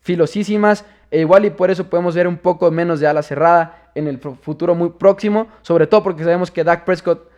filosísimas. 0.00 0.86
E 1.10 1.20
igual 1.20 1.44
y 1.44 1.50
por 1.50 1.70
eso 1.70 1.84
podemos 1.84 2.14
ver 2.14 2.26
un 2.26 2.38
poco 2.38 2.70
menos 2.70 2.98
de 2.98 3.06
ala 3.06 3.22
cerrada 3.22 3.90
en 3.94 4.06
el 4.06 4.18
futuro 4.18 4.74
muy 4.74 4.88
próximo. 4.88 5.48
Sobre 5.60 5.86
todo 5.86 6.02
porque 6.02 6.24
sabemos 6.24 6.50
que 6.50 6.64
Dak 6.64 6.86
Prescott 6.86 7.30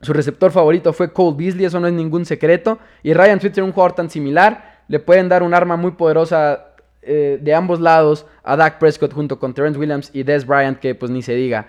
su 0.00 0.12
receptor 0.12 0.52
favorito 0.52 0.92
fue 0.92 1.12
Cole 1.12 1.36
Beasley, 1.36 1.64
eso 1.64 1.80
no 1.80 1.88
es 1.88 1.92
ningún 1.92 2.24
secreto. 2.24 2.78
Y 3.02 3.14
Ryan 3.14 3.40
Switzer, 3.40 3.64
un 3.64 3.72
jugador 3.72 3.94
tan 3.94 4.10
similar. 4.10 4.78
le 4.88 5.00
pueden 5.00 5.28
dar 5.28 5.42
un 5.42 5.52
arma 5.52 5.76
muy 5.76 5.90
poderosa 5.92 6.68
eh, 7.02 7.38
de 7.40 7.54
ambos 7.54 7.80
lados 7.80 8.26
a 8.42 8.56
Dak 8.56 8.78
Prescott 8.78 9.12
junto 9.12 9.38
con 9.38 9.52
Terrence 9.54 9.78
Williams 9.78 10.10
y 10.14 10.22
Des 10.22 10.46
Bryant, 10.46 10.78
que 10.78 10.94
pues 10.94 11.10
ni 11.10 11.22
se 11.22 11.34
diga. 11.34 11.68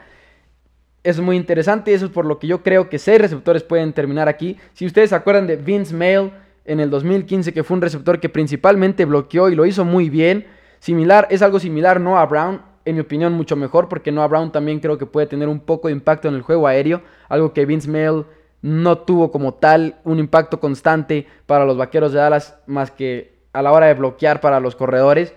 Es 1.04 1.20
muy 1.20 1.36
interesante 1.36 1.92
y 1.92 1.94
eso 1.96 2.06
es 2.06 2.12
por 2.12 2.26
lo 2.26 2.40
que 2.40 2.48
yo 2.48 2.62
creo 2.62 2.90
que 2.90 3.00
seis 3.00 3.20
receptores 3.20 3.64
pueden 3.64 3.94
terminar 3.94 4.28
aquí. 4.30 4.58
Si 4.74 4.86
ustedes 4.86 5.10
se 5.10 5.16
acuerdan 5.16 5.48
de 5.48 5.56
Vince 5.56 5.94
Mail 5.94 6.32
en 6.66 6.80
el 6.80 6.90
2015, 6.90 7.52
que 7.52 7.64
fue 7.64 7.76
un 7.76 7.82
receptor 7.82 8.20
que 8.20 8.30
principalmente 8.30 9.06
bloqueó 9.06 9.50
y 9.50 9.56
lo 9.56 9.66
hizo 9.66 9.86
muy 9.86 10.10
bien. 10.10 10.46
Similar, 10.80 11.28
es 11.30 11.42
algo 11.42 11.60
similar, 11.60 12.00
no 12.00 12.18
a 12.18 12.26
Brown, 12.26 12.62
en 12.90 12.96
mi 12.96 13.02
opinión 13.02 13.34
mucho 13.34 13.56
mejor, 13.56 13.88
porque 13.88 14.12
Noah 14.12 14.28
Brown 14.28 14.52
también 14.52 14.80
creo 14.80 14.98
que 14.98 15.06
puede 15.06 15.28
tener 15.28 15.48
un 15.48 15.60
poco 15.60 15.88
de 15.88 15.94
impacto 15.94 16.28
en 16.28 16.36
el 16.36 16.42
juego 16.42 16.68
aéreo, 16.68 17.02
algo 17.28 17.54
que 17.54 17.66
Vince 17.66 17.90
Mail 17.90 18.26
no 18.62 18.98
tuvo 18.98 19.32
como 19.32 19.54
tal 19.54 19.96
un 20.04 20.20
impacto 20.20 20.60
constante 20.60 21.28
para 21.46 21.66
los 21.66 21.78
vaqueros 21.78 22.12
de 22.12 22.20
Dallas, 22.20 22.58
más 22.68 22.92
que 22.92 23.34
a 23.54 23.62
la 23.62 23.72
hora 23.72 23.88
de 23.88 23.94
bloquear 23.94 24.42
para 24.42 24.60
los 24.60 24.76
corredores. 24.76 25.34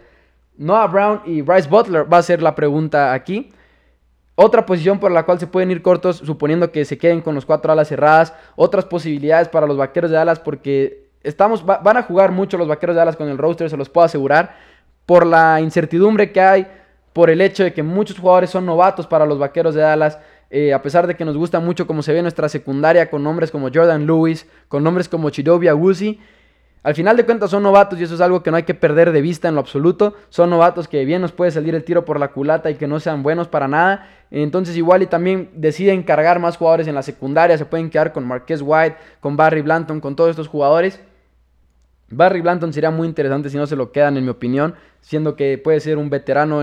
Noah 0.56 0.86
Brown 0.86 1.20
y 1.24 1.42
Bryce 1.42 1.68
Butler 1.68 2.12
va 2.12 2.18
a 2.18 2.22
ser 2.22 2.42
la 2.42 2.54
pregunta 2.54 3.12
aquí. 3.12 3.52
Otra 4.34 4.64
posición 4.66 4.98
por 4.98 5.12
la 5.12 5.24
cual 5.24 5.38
se 5.38 5.46
pueden 5.46 5.70
ir 5.70 5.82
cortos, 5.82 6.16
suponiendo 6.18 6.72
que 6.72 6.84
se 6.84 6.98
queden 6.98 7.20
con 7.20 7.34
los 7.34 7.44
cuatro 7.44 7.72
alas 7.72 7.88
cerradas. 7.88 8.34
Otras 8.56 8.84
posibilidades 8.84 9.48
para 9.48 9.66
los 9.66 9.76
vaqueros 9.76 10.10
de 10.10 10.16
Dallas, 10.16 10.40
porque 10.40 11.08
estamos, 11.22 11.64
van 11.64 11.96
a 11.96 12.02
jugar 12.02 12.32
mucho 12.32 12.58
los 12.58 12.68
vaqueros 12.68 12.94
de 12.94 12.98
Dallas 12.98 13.16
con 13.16 13.28
el 13.28 13.38
roster, 13.38 13.70
se 13.70 13.76
los 13.76 13.88
puedo 13.88 14.04
asegurar. 14.04 14.56
Por 15.06 15.26
la 15.26 15.60
incertidumbre 15.60 16.32
que 16.32 16.40
hay, 16.40 16.66
por 17.12 17.30
el 17.30 17.40
hecho 17.40 17.64
de 17.64 17.72
que 17.72 17.82
muchos 17.82 18.18
jugadores 18.18 18.50
son 18.50 18.66
novatos 18.66 19.06
para 19.06 19.26
los 19.26 19.38
vaqueros 19.38 19.74
de 19.74 19.82
Dallas. 19.82 20.18
Eh, 20.50 20.74
a 20.74 20.82
pesar 20.82 21.06
de 21.06 21.14
que 21.14 21.24
nos 21.24 21.36
gusta 21.36 21.60
mucho 21.60 21.86
como 21.86 22.02
se 22.02 22.12
ve 22.12 22.20
nuestra 22.20 22.48
secundaria 22.48 23.08
con 23.08 23.22
nombres 23.22 23.50
como 23.50 23.70
Jordan 23.72 24.06
Lewis, 24.06 24.46
con 24.68 24.84
nombres 24.84 25.08
como 25.08 25.30
Chidobia 25.30 25.74
Wuzi, 25.74 26.20
al 26.84 26.96
final 26.96 27.16
de 27.16 27.24
cuentas 27.24 27.50
son 27.50 27.62
novatos 27.62 28.00
y 28.00 28.02
eso 28.02 28.16
es 28.16 28.20
algo 28.20 28.42
que 28.42 28.50
no 28.50 28.56
hay 28.56 28.64
que 28.64 28.74
perder 28.74 29.12
de 29.12 29.20
vista 29.20 29.46
en 29.46 29.54
lo 29.54 29.60
absoluto. 29.60 30.16
Son 30.30 30.50
novatos 30.50 30.88
que 30.88 31.04
bien 31.04 31.22
nos 31.22 31.30
puede 31.30 31.52
salir 31.52 31.76
el 31.76 31.84
tiro 31.84 32.04
por 32.04 32.18
la 32.18 32.32
culata 32.32 32.70
y 32.70 32.74
que 32.74 32.88
no 32.88 32.98
sean 32.98 33.22
buenos 33.22 33.46
para 33.46 33.68
nada. 33.68 34.08
Entonces 34.32 34.76
igual 34.76 35.02
y 35.02 35.06
también 35.06 35.50
deciden 35.54 36.02
cargar 36.02 36.40
más 36.40 36.56
jugadores 36.56 36.88
en 36.88 36.96
la 36.96 37.04
secundaria. 37.04 37.56
Se 37.56 37.66
pueden 37.66 37.88
quedar 37.88 38.12
con 38.12 38.26
Marquez 38.26 38.62
White, 38.64 38.96
con 39.20 39.36
Barry 39.36 39.62
Blanton, 39.62 40.00
con 40.00 40.16
todos 40.16 40.30
estos 40.30 40.48
jugadores. 40.48 41.00
Barry 42.12 42.40
Blanton 42.40 42.72
sería 42.72 42.90
muy 42.90 43.08
interesante 43.08 43.50
si 43.50 43.56
no 43.56 43.66
se 43.66 43.76
lo 43.76 43.90
quedan 43.90 44.16
en 44.16 44.24
mi 44.24 44.30
opinión. 44.30 44.74
Siendo 45.00 45.34
que 45.34 45.58
puede 45.58 45.80
ser 45.80 45.98
un 45.98 46.10
veterano 46.10 46.62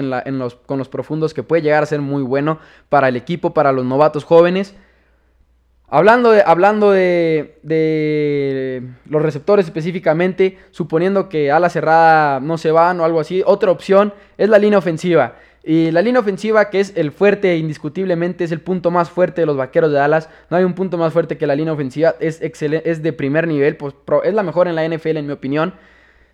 con 0.66 0.78
los 0.78 0.90
profundos 0.90 1.34
que 1.34 1.44
puede 1.44 1.62
llegar 1.62 1.84
a 1.84 1.88
ser 1.88 2.02
muy 2.02 2.24
bueno 2.24 2.60
para 2.88 3.10
el 3.10 3.16
equipo, 3.16 3.54
para 3.54 3.72
los 3.72 3.84
novatos 3.84 4.24
jóvenes. 4.24 4.76
Hablando 5.92 6.32
de, 6.32 6.44
hablando 6.46 6.92
de, 6.92 7.58
los 9.06 9.22
receptores 9.22 9.66
específicamente, 9.66 10.60
suponiendo 10.70 11.30
que 11.30 11.52
a 11.52 11.60
la 11.60 11.70
cerrada 11.70 12.40
no 12.40 12.60
se 12.60 12.72
van 12.72 13.00
o 13.00 13.06
algo 13.06 13.20
así, 13.20 13.42
otra 13.46 13.72
opción 13.72 14.14
es 14.38 14.50
la 14.50 14.60
línea 14.60 14.78
ofensiva. 14.78 15.36
Y 15.64 15.92
la 15.92 16.02
línea 16.02 16.22
ofensiva, 16.22 16.70
que 16.70 16.80
es 16.80 16.94
el 16.96 17.12
fuerte, 17.12 17.58
indiscutiblemente, 17.58 18.44
es 18.44 18.52
el 18.52 18.62
punto 18.62 18.92
más 18.92 19.10
fuerte 19.10 19.42
de 19.42 19.48
los 19.48 19.58
vaqueros 19.58 19.92
de 19.92 19.98
Dallas. 19.98 20.30
No 20.50 20.58
hay 20.58 20.64
un 20.64 20.74
punto 20.74 20.98
más 20.98 21.12
fuerte 21.12 21.38
que 21.38 21.48
la 21.48 21.56
línea 21.56 21.74
ofensiva. 21.74 22.16
Es, 22.20 22.40
es 22.42 23.04
de 23.04 23.14
primer 23.14 23.48
nivel, 23.48 23.76
pues, 23.76 23.96
es 24.24 24.34
la 24.34 24.44
mejor 24.44 24.68
en 24.68 24.76
la 24.76 24.88
NFL, 24.88 25.18
en 25.18 25.26
mi 25.28 25.34
opinión. 25.34 25.74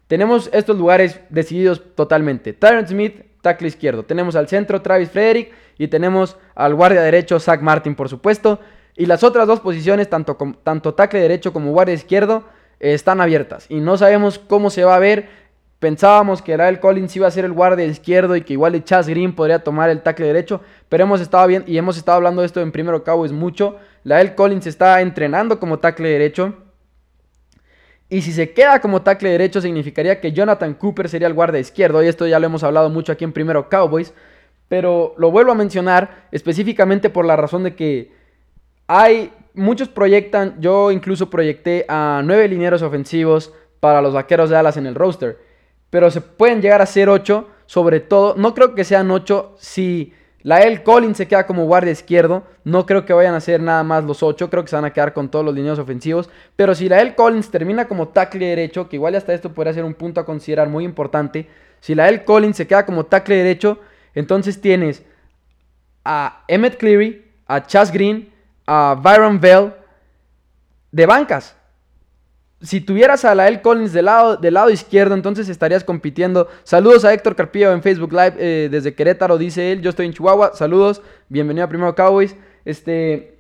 Tenemos 0.08 0.50
estos 0.54 0.78
lugares 0.78 1.22
decididos 1.30 1.82
totalmente. 1.96 2.54
Tyron 2.54 2.88
Smith, 2.88 3.24
tackle 3.42 3.68
izquierdo. 3.68 4.04
Tenemos 4.04 4.36
al 4.36 4.48
centro 4.48 4.82
Travis 4.82 5.10
Frederick 5.10 5.52
y 5.78 5.88
tenemos 5.88 6.38
al 6.54 6.76
guardia 6.76 7.02
derecho 7.02 7.40
Zach 7.40 7.62
Martin, 7.62 7.96
por 7.96 8.10
supuesto. 8.10 8.60
Y 8.98 9.06
las 9.06 9.24
otras 9.24 9.48
dos 9.48 9.60
posiciones, 9.60 10.10
tanto, 10.10 10.38
tanto 10.64 10.94
tackle 10.94 11.20
derecho 11.20 11.52
como 11.52 11.72
guardia 11.72 11.94
izquierdo, 11.94 12.44
están 12.80 13.22
abiertas. 13.22 13.66
Y 13.70 13.80
no 13.80 13.98
sabemos 13.98 14.40
cómo 14.40 14.70
se 14.70 14.86
va 14.86 14.96
a 14.96 15.00
ver. 15.00 15.46
Pensábamos 15.80 16.42
que 16.42 16.56
Rael 16.56 16.80
Collins 16.80 17.16
iba 17.16 17.28
a 17.28 17.32
ser 17.32 17.46
el 17.46 17.52
guardia 17.52 17.86
izquierdo 17.86 18.36
y 18.36 18.42
que 18.42 18.54
igual 18.54 18.82
Chas 18.86 19.08
Green 19.08 19.36
podría 19.36 19.60
tomar 19.64 19.90
el 19.90 20.02
tackle 20.02 20.28
derecho. 20.28 20.62
Pero 20.88 21.04
hemos 21.04 21.20
estado 21.20 21.46
bien 21.48 21.64
y 21.68 21.78
hemos 21.78 21.98
estado 21.98 22.16
hablando 22.16 22.42
de 22.42 22.48
esto 22.48 22.62
en 22.62 22.72
primero 22.72 23.04
cabo 23.04 23.26
es 23.26 23.34
mucho. 23.34 23.78
Lael 24.04 24.34
Collins 24.34 24.68
está 24.68 25.02
entrenando 25.02 25.60
como 25.60 25.80
tackle 25.80 26.10
derecho. 26.10 26.56
Y 28.08 28.22
si 28.22 28.32
se 28.32 28.54
queda 28.54 28.80
como 28.80 29.02
tackle 29.02 29.30
derecho 29.30 29.60
significaría 29.60 30.22
que 30.22 30.32
Jonathan 30.32 30.74
Cooper 30.76 31.10
sería 31.10 31.28
el 31.28 31.34
guardia 31.34 31.60
izquierdo. 31.60 32.02
Y 32.02 32.08
esto 32.08 32.26
ya 32.26 32.40
lo 32.40 32.46
hemos 32.46 32.64
hablado 32.64 32.90
mucho 32.90 33.12
aquí 33.12 33.26
en 33.26 33.34
primero 33.34 33.70
Cowboys. 33.70 34.14
Pero 34.70 35.14
lo 35.18 35.32
vuelvo 35.32 35.52
a 35.52 35.56
mencionar 35.56 36.28
específicamente 36.32 37.10
por 37.10 37.26
la 37.26 37.36
razón 37.36 37.64
de 37.64 37.76
que 37.76 38.15
hay, 38.88 39.32
muchos 39.54 39.90
proyectan, 39.90 40.56
yo 40.60 40.92
incluso 40.92 41.30
proyecté 41.30 41.86
a 41.88 42.22
nueve 42.24 42.48
linieros 42.48 42.82
ofensivos 42.82 43.54
para 43.80 44.02
los 44.02 44.14
vaqueros 44.14 44.50
de 44.50 44.58
alas 44.58 44.78
en 44.78 44.86
el 44.86 44.96
roster. 44.96 45.40
Pero 45.90 46.12
se 46.12 46.22
pueden 46.22 46.62
llegar 46.62 46.82
a 46.82 46.86
ser 46.86 47.10
ocho, 47.10 47.48
sobre 47.66 48.00
todo, 48.00 48.36
no 48.38 48.54
creo 48.54 48.76
que 48.76 48.84
sean 48.84 49.10
ocho 49.12 49.56
si 49.58 50.14
la 50.46 50.60
L. 50.60 50.84
Collins 50.84 51.18
se 51.18 51.28
queda 51.28 51.48
como 51.48 51.66
guardia 51.66 51.92
izquierdo. 51.92 52.44
No 52.64 52.86
creo 52.86 53.04
que 53.04 53.14
vayan 53.14 53.34
a 53.34 53.40
ser 53.40 53.62
nada 53.62 53.84
más 53.84 54.04
los 54.04 54.22
ocho, 54.22 54.52
creo 54.52 54.64
que 54.64 54.70
se 54.70 54.76
van 54.76 54.86
a 54.86 54.94
quedar 54.94 55.12
con 55.12 55.30
todos 55.30 55.44
los 55.44 55.56
linieros 55.56 55.80
ofensivos. 55.80 56.30
Pero 56.56 56.76
si 56.76 56.88
la 56.88 57.02
L. 57.02 57.16
Collins 57.16 57.50
termina 57.50 57.88
como 57.88 58.10
tackle 58.10 58.46
derecho, 58.46 58.88
que 58.88 58.98
igual 58.98 59.16
hasta 59.16 59.34
esto 59.34 59.54
podría 59.54 59.74
ser 59.74 59.84
un 59.84 59.96
punto 59.96 60.22
a 60.22 60.26
considerar 60.26 60.70
muy 60.70 60.84
importante. 60.84 61.48
Si 61.80 61.96
la 61.96 62.08
L. 62.10 62.24
Collins 62.26 62.58
se 62.58 62.68
queda 62.68 62.86
como 62.86 63.08
tackle 63.08 63.38
derecho, 63.38 63.80
entonces 64.14 64.62
tienes 64.62 65.04
a 66.04 66.44
Emmett 66.48 66.78
Cleary, 66.78 67.26
a 67.48 67.66
Chas 67.66 67.92
Green, 67.92 68.32
a 68.66 69.00
Byron 69.02 69.40
Bell 69.40 69.74
de 70.92 71.06
bancas. 71.06 71.56
Si 72.62 72.82
tuvieras 72.82 73.26
a 73.26 73.36
la 73.36 73.48
L. 73.48 73.62
Collins 73.62 73.94
del 73.94 74.06
lado, 74.06 74.38
del 74.38 74.54
lado 74.54 74.70
izquierdo, 74.70 75.14
entonces 75.14 75.50
estarías 75.50 75.84
compitiendo. 75.84 76.48
Saludos 76.64 77.06
a 77.06 77.14
Héctor 77.14 77.36
Carpillo 77.36 77.72
en 77.72 77.84
Facebook 77.84 78.12
Live 78.12 78.36
eh, 78.40 78.70
desde 78.72 78.94
Querétaro, 78.96 79.38
dice 79.38 79.72
él. 79.72 79.82
Yo 79.82 79.90
estoy 79.90 80.08
en 80.08 80.14
Chihuahua. 80.14 80.54
Saludos, 80.56 81.02
bienvenido 81.28 81.66
a 81.66 81.70
Primero 81.70 81.94
Cowboys. 81.94 82.36
Este, 82.64 83.38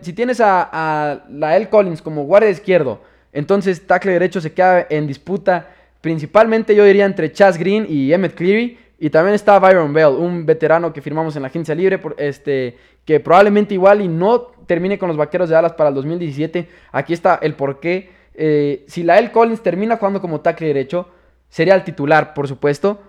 si 0.00 0.12
tienes 0.12 0.40
a, 0.40 0.68
a 0.72 1.24
la 1.28 1.56
L. 1.56 1.68
Collins 1.68 2.00
como 2.00 2.24
guardia 2.24 2.50
izquierdo, 2.50 3.02
entonces 3.32 3.86
tackle 3.86 4.12
derecho 4.12 4.40
se 4.40 4.52
queda 4.52 4.86
en 4.88 5.06
disputa. 5.06 5.68
Principalmente 6.00 6.74
yo 6.74 6.84
diría 6.84 7.04
entre 7.04 7.32
Chas 7.32 7.58
Green 7.58 7.84
y 7.88 8.12
Emmett 8.12 8.34
Cleary. 8.34 8.78
Y 8.98 9.10
también 9.10 9.34
está 9.34 9.58
Byron 9.58 9.92
Bell, 9.92 10.14
un 10.14 10.46
veterano 10.46 10.90
que 10.90 11.02
firmamos 11.02 11.36
en 11.36 11.42
la 11.42 11.48
agencia 11.48 11.74
libre, 11.74 12.00
este, 12.16 12.78
que 13.06 13.20
probablemente 13.20 13.72
igual 13.72 14.02
y 14.02 14.08
no 14.08 14.48
termine 14.66 14.98
con 14.98 15.08
los 15.08 15.16
Vaqueros 15.16 15.48
de 15.48 15.54
Dallas 15.54 15.72
para 15.72 15.88
el 15.88 15.94
2017. 15.94 16.68
Aquí 16.92 17.14
está 17.14 17.38
el 17.40 17.54
porqué. 17.54 18.10
Eh, 18.34 18.84
si 18.88 19.02
Lael 19.02 19.30
Collins 19.30 19.62
termina 19.62 19.96
jugando 19.96 20.20
como 20.20 20.42
tackle 20.42 20.66
derecho, 20.66 21.08
sería 21.48 21.74
el 21.74 21.84
titular, 21.84 22.34
por 22.34 22.48
supuesto. 22.48 23.00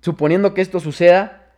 Suponiendo 0.00 0.54
que 0.54 0.60
esto 0.60 0.78
suceda, 0.78 1.52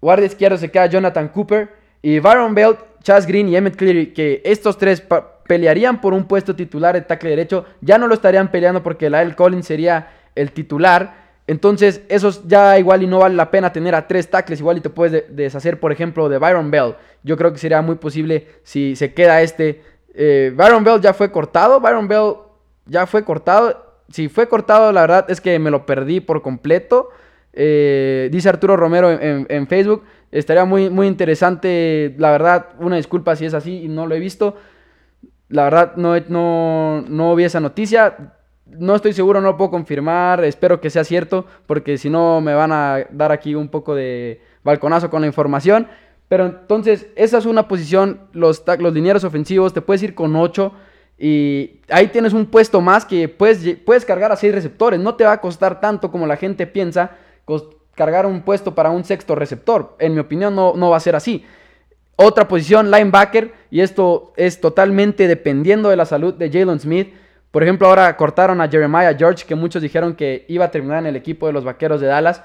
guardia 0.00 0.26
izquierdo 0.26 0.56
se 0.56 0.70
queda 0.70 0.86
Jonathan 0.86 1.28
Cooper 1.28 1.70
y 2.00 2.20
Byron 2.20 2.54
Bell, 2.54 2.76
Chas 3.02 3.26
Green 3.26 3.48
y 3.48 3.56
Emmett 3.56 3.76
Cleary, 3.76 4.14
que 4.14 4.40
estos 4.44 4.78
tres 4.78 5.02
pelearían 5.46 6.00
por 6.00 6.14
un 6.14 6.24
puesto 6.24 6.54
titular 6.54 6.94
de 6.94 7.02
tackle 7.02 7.30
derecho, 7.30 7.66
ya 7.80 7.98
no 7.98 8.06
lo 8.06 8.14
estarían 8.14 8.50
peleando 8.50 8.82
porque 8.82 9.10
Lael 9.10 9.34
Collins 9.34 9.66
sería 9.66 10.12
el 10.36 10.52
titular. 10.52 11.21
Entonces, 11.46 12.02
esos 12.08 12.46
ya 12.46 12.78
igual 12.78 13.02
y 13.02 13.06
no 13.06 13.18
vale 13.18 13.34
la 13.34 13.50
pena 13.50 13.72
tener 13.72 13.94
a 13.94 14.06
tres 14.06 14.30
tackles. 14.30 14.60
Igual 14.60 14.78
y 14.78 14.80
te 14.80 14.90
puedes 14.90 15.24
deshacer, 15.34 15.80
por 15.80 15.92
ejemplo, 15.92 16.28
de 16.28 16.38
Byron 16.38 16.70
Bell. 16.70 16.94
Yo 17.22 17.36
creo 17.36 17.52
que 17.52 17.58
sería 17.58 17.82
muy 17.82 17.96
posible 17.96 18.46
si 18.62 18.94
se 18.96 19.12
queda 19.12 19.42
este. 19.42 19.82
Eh, 20.14 20.52
Byron 20.54 20.84
Bell 20.84 21.00
ya 21.00 21.12
fue 21.12 21.32
cortado. 21.32 21.80
Byron 21.80 22.06
Bell 22.06 22.34
ya 22.86 23.06
fue 23.06 23.24
cortado. 23.24 23.92
Si 24.08 24.28
fue 24.28 24.48
cortado, 24.48 24.92
la 24.92 25.00
verdad 25.02 25.26
es 25.28 25.40
que 25.40 25.58
me 25.58 25.70
lo 25.70 25.84
perdí 25.84 26.20
por 26.20 26.42
completo. 26.42 27.08
Eh, 27.52 28.28
dice 28.30 28.48
Arturo 28.48 28.76
Romero 28.76 29.10
en, 29.10 29.66
Facebook. 29.66 30.04
Estaría 30.30 30.64
muy, 30.64 30.90
muy 30.90 31.08
interesante. 31.08 32.14
La 32.18 32.30
verdad, 32.30 32.68
una 32.78 32.96
disculpa 32.96 33.34
si 33.36 33.46
es 33.46 33.54
así 33.54 33.82
y 33.82 33.88
no 33.88 34.06
lo 34.06 34.14
he 34.14 34.20
visto. 34.20 34.56
La 35.48 35.64
verdad, 35.64 35.96
no, 35.96 36.18
no, 36.28 37.04
no 37.08 37.34
vi 37.34 37.44
esa 37.44 37.60
noticia 37.60 38.32
no 38.78 38.94
estoy 38.94 39.12
seguro, 39.12 39.40
no 39.40 39.48
lo 39.48 39.56
puedo 39.56 39.70
confirmar, 39.70 40.44
espero 40.44 40.80
que 40.80 40.90
sea 40.90 41.04
cierto, 41.04 41.46
porque 41.66 41.98
si 41.98 42.10
no 42.10 42.40
me 42.40 42.54
van 42.54 42.72
a 42.72 43.06
dar 43.10 43.32
aquí 43.32 43.54
un 43.54 43.68
poco 43.68 43.94
de 43.94 44.40
balconazo 44.64 45.10
con 45.10 45.20
la 45.20 45.26
información. 45.26 45.88
Pero 46.28 46.46
entonces, 46.46 47.08
esa 47.14 47.38
es 47.38 47.46
una 47.46 47.68
posición, 47.68 48.20
los, 48.32 48.62
los 48.78 48.94
linieros 48.94 49.24
ofensivos, 49.24 49.74
te 49.74 49.82
puedes 49.82 50.02
ir 50.02 50.14
con 50.14 50.34
8 50.34 50.72
y 51.18 51.80
ahí 51.90 52.08
tienes 52.08 52.32
un 52.32 52.46
puesto 52.46 52.80
más 52.80 53.04
que 53.04 53.28
puedes, 53.28 53.76
puedes 53.84 54.04
cargar 54.04 54.32
a 54.32 54.36
6 54.36 54.54
receptores. 54.54 54.98
No 54.98 55.14
te 55.14 55.24
va 55.24 55.32
a 55.32 55.40
costar 55.40 55.80
tanto 55.80 56.10
como 56.10 56.26
la 56.26 56.36
gente 56.36 56.66
piensa 56.66 57.18
cargar 57.94 58.26
un 58.26 58.42
puesto 58.42 58.74
para 58.74 58.90
un 58.90 59.04
sexto 59.04 59.34
receptor. 59.34 59.94
En 59.98 60.14
mi 60.14 60.20
opinión 60.20 60.54
no, 60.54 60.72
no 60.74 60.90
va 60.90 60.96
a 60.96 61.00
ser 61.00 61.14
así. 61.14 61.44
Otra 62.16 62.48
posición, 62.48 62.90
linebacker, 62.90 63.52
y 63.70 63.80
esto 63.80 64.32
es 64.36 64.60
totalmente 64.60 65.28
dependiendo 65.28 65.88
de 65.88 65.96
la 65.96 66.06
salud 66.06 66.34
de 66.34 66.50
Jalen 66.50 66.80
Smith. 66.80 67.12
Por 67.52 67.62
ejemplo, 67.62 67.86
ahora 67.86 68.16
cortaron 68.16 68.60
a 68.60 68.68
Jeremiah 68.68 69.14
George, 69.14 69.44
que 69.46 69.54
muchos 69.54 69.82
dijeron 69.82 70.14
que 70.16 70.46
iba 70.48 70.64
a 70.64 70.70
terminar 70.70 70.98
en 71.00 71.06
el 71.06 71.16
equipo 71.16 71.46
de 71.46 71.52
los 71.52 71.64
Vaqueros 71.64 72.00
de 72.00 72.08
Dallas. 72.08 72.42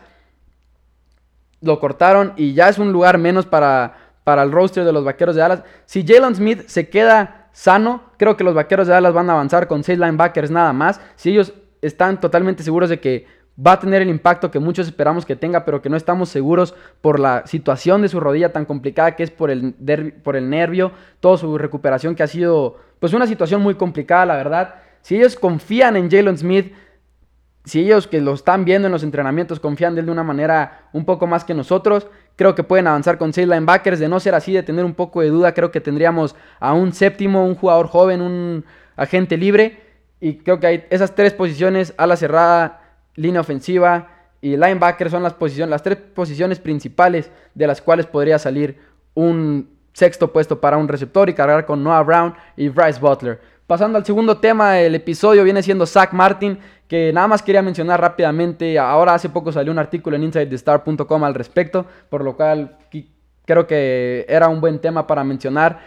Lo 1.61 1.79
cortaron 1.79 2.33
y 2.35 2.53
ya 2.53 2.67
es 2.67 2.77
un 2.77 2.91
lugar 2.91 3.17
menos 3.17 3.45
para, 3.45 3.93
para 4.25 4.43
el 4.43 4.51
roster 4.51 4.83
de 4.83 4.91
los 4.91 5.05
Vaqueros 5.05 5.33
de 5.33 5.41
Dallas. 5.41 5.63
Si 5.85 6.05
Jalen 6.05 6.35
Smith 6.35 6.67
se 6.67 6.89
queda 6.89 7.47
sano, 7.53 8.03
creo 8.17 8.35
que 8.35 8.43
los 8.43 8.53
Vaqueros 8.53 8.85
de 8.85 8.93
Dallas 8.93 9.13
van 9.13 9.29
a 9.29 9.33
avanzar 9.33 9.67
con 9.67 9.81
seis 9.83 9.97
linebackers 9.97 10.51
nada 10.51 10.73
más. 10.73 10.99
Si 11.15 11.31
ellos 11.31 11.53
están 11.81 12.19
totalmente 12.19 12.61
seguros 12.61 12.89
de 12.89 12.99
que 12.99 13.25
va 13.65 13.71
a 13.71 13.79
tener 13.79 14.01
el 14.01 14.09
impacto 14.09 14.51
que 14.51 14.59
muchos 14.59 14.87
esperamos 14.87 15.25
que 15.25 15.37
tenga, 15.37 15.63
pero 15.63 15.81
que 15.81 15.89
no 15.89 15.95
estamos 15.97 16.29
seguros 16.29 16.75
por 16.99 17.19
la 17.19 17.47
situación 17.47 18.01
de 18.01 18.09
su 18.09 18.19
rodilla 18.19 18.51
tan 18.51 18.65
complicada 18.65 19.15
que 19.15 19.23
es 19.23 19.31
por 19.31 19.49
el, 19.49 19.73
por 20.21 20.35
el 20.35 20.49
nervio, 20.49 20.91
toda 21.21 21.37
su 21.37 21.57
recuperación 21.57 22.13
que 22.13 22.23
ha 22.23 22.27
sido 22.27 22.75
pues 22.99 23.13
una 23.13 23.25
situación 23.25 23.61
muy 23.61 23.75
complicada, 23.75 24.25
la 24.25 24.35
verdad. 24.35 24.75
Si 25.07 25.15
ellos 25.15 25.37
confían 25.37 25.95
en 25.95 26.11
Jalen 26.11 26.37
Smith, 26.37 26.73
si 27.63 27.79
ellos 27.79 28.07
que 28.07 28.19
lo 28.19 28.33
están 28.33 28.65
viendo 28.65 28.87
en 28.87 28.91
los 28.91 29.03
entrenamientos 29.03 29.57
confían 29.57 29.95
de 29.95 30.01
él 30.01 30.07
de 30.07 30.11
una 30.11 30.23
manera 30.23 30.89
un 30.91 31.05
poco 31.05 31.27
más 31.27 31.45
que 31.45 31.53
nosotros, 31.53 32.07
creo 32.35 32.55
que 32.55 32.63
pueden 32.65 32.87
avanzar 32.87 33.17
con 33.17 33.31
seis 33.31 33.47
linebackers. 33.47 33.99
De 33.99 34.09
no 34.09 34.19
ser 34.19 34.35
así, 34.35 34.51
de 34.51 34.63
tener 34.63 34.83
un 34.83 34.95
poco 34.95 35.21
de 35.21 35.29
duda, 35.29 35.53
creo 35.53 35.71
que 35.71 35.79
tendríamos 35.79 36.35
a 36.59 36.73
un 36.73 36.91
séptimo, 36.91 37.45
un 37.45 37.55
jugador 37.55 37.87
joven, 37.87 38.19
un 38.19 38.65
agente 38.97 39.37
libre. 39.37 39.79
Y 40.19 40.39
creo 40.39 40.59
que 40.59 40.67
hay 40.67 40.85
esas 40.89 41.15
tres 41.15 41.31
posiciones, 41.31 41.93
a 41.95 42.05
la 42.05 42.17
cerrada, 42.17 42.81
línea 43.15 43.39
ofensiva 43.39 44.09
y 44.41 44.57
linebacker 44.57 45.09
son 45.09 45.23
las 45.23 45.35
posiciones, 45.35 45.69
las 45.69 45.83
tres 45.83 45.99
posiciones 45.99 46.59
principales 46.59 47.31
de 47.55 47.65
las 47.65 47.81
cuales 47.81 48.07
podría 48.07 48.39
salir 48.39 48.77
un 49.13 49.69
sexto 49.93 50.33
puesto 50.33 50.59
para 50.59 50.75
un 50.75 50.89
receptor 50.89 51.29
y 51.29 51.33
cargar 51.33 51.65
con 51.65 51.81
Noah 51.81 52.03
Brown 52.03 52.33
y 52.57 52.67
Bryce 52.67 52.99
Butler. 52.99 53.39
Pasando 53.67 53.97
al 53.97 54.05
segundo 54.05 54.37
tema, 54.37 54.79
el 54.79 54.95
episodio 54.95 55.43
viene 55.43 55.61
siendo 55.61 55.85
Zach 55.85 56.13
Martin, 56.13 56.57
que 56.87 57.11
nada 57.11 57.27
más 57.27 57.43
quería 57.43 57.61
mencionar 57.61 57.99
rápidamente. 57.99 58.79
Ahora 58.79 59.13
hace 59.13 59.27
poco 59.27 59.51
salió 59.51 59.73
un 59.73 59.77
artículo 59.77 60.15
en 60.15 60.23
InsideTheStar.com 60.23 61.23
al 61.25 61.33
respecto, 61.33 61.85
por 62.09 62.23
lo 62.23 62.37
cual 62.37 62.77
creo 63.43 63.67
que 63.67 64.25
era 64.29 64.47
un 64.47 64.61
buen 64.61 64.79
tema 64.79 65.05
para 65.05 65.25
mencionar, 65.25 65.79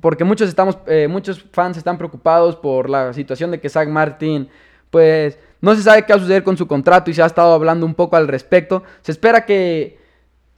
porque 0.00 0.24
muchos, 0.24 0.48
estamos, 0.48 0.78
eh, 0.86 1.08
muchos 1.08 1.44
fans 1.52 1.76
están 1.76 1.98
preocupados 1.98 2.56
por 2.56 2.88
la 2.88 3.12
situación 3.12 3.50
de 3.50 3.60
que 3.60 3.68
Zach 3.68 3.88
Martin, 3.88 4.48
pues 4.88 5.38
no 5.60 5.74
se 5.74 5.82
sabe 5.82 6.06
qué 6.06 6.14
va 6.14 6.16
a 6.16 6.22
suceder 6.22 6.42
con 6.42 6.56
su 6.56 6.66
contrato 6.66 7.10
y 7.10 7.14
se 7.14 7.22
ha 7.22 7.26
estado 7.26 7.52
hablando 7.52 7.84
un 7.84 7.94
poco 7.94 8.16
al 8.16 8.28
respecto. 8.28 8.82
Se 9.02 9.12
espera 9.12 9.44
que 9.44 9.98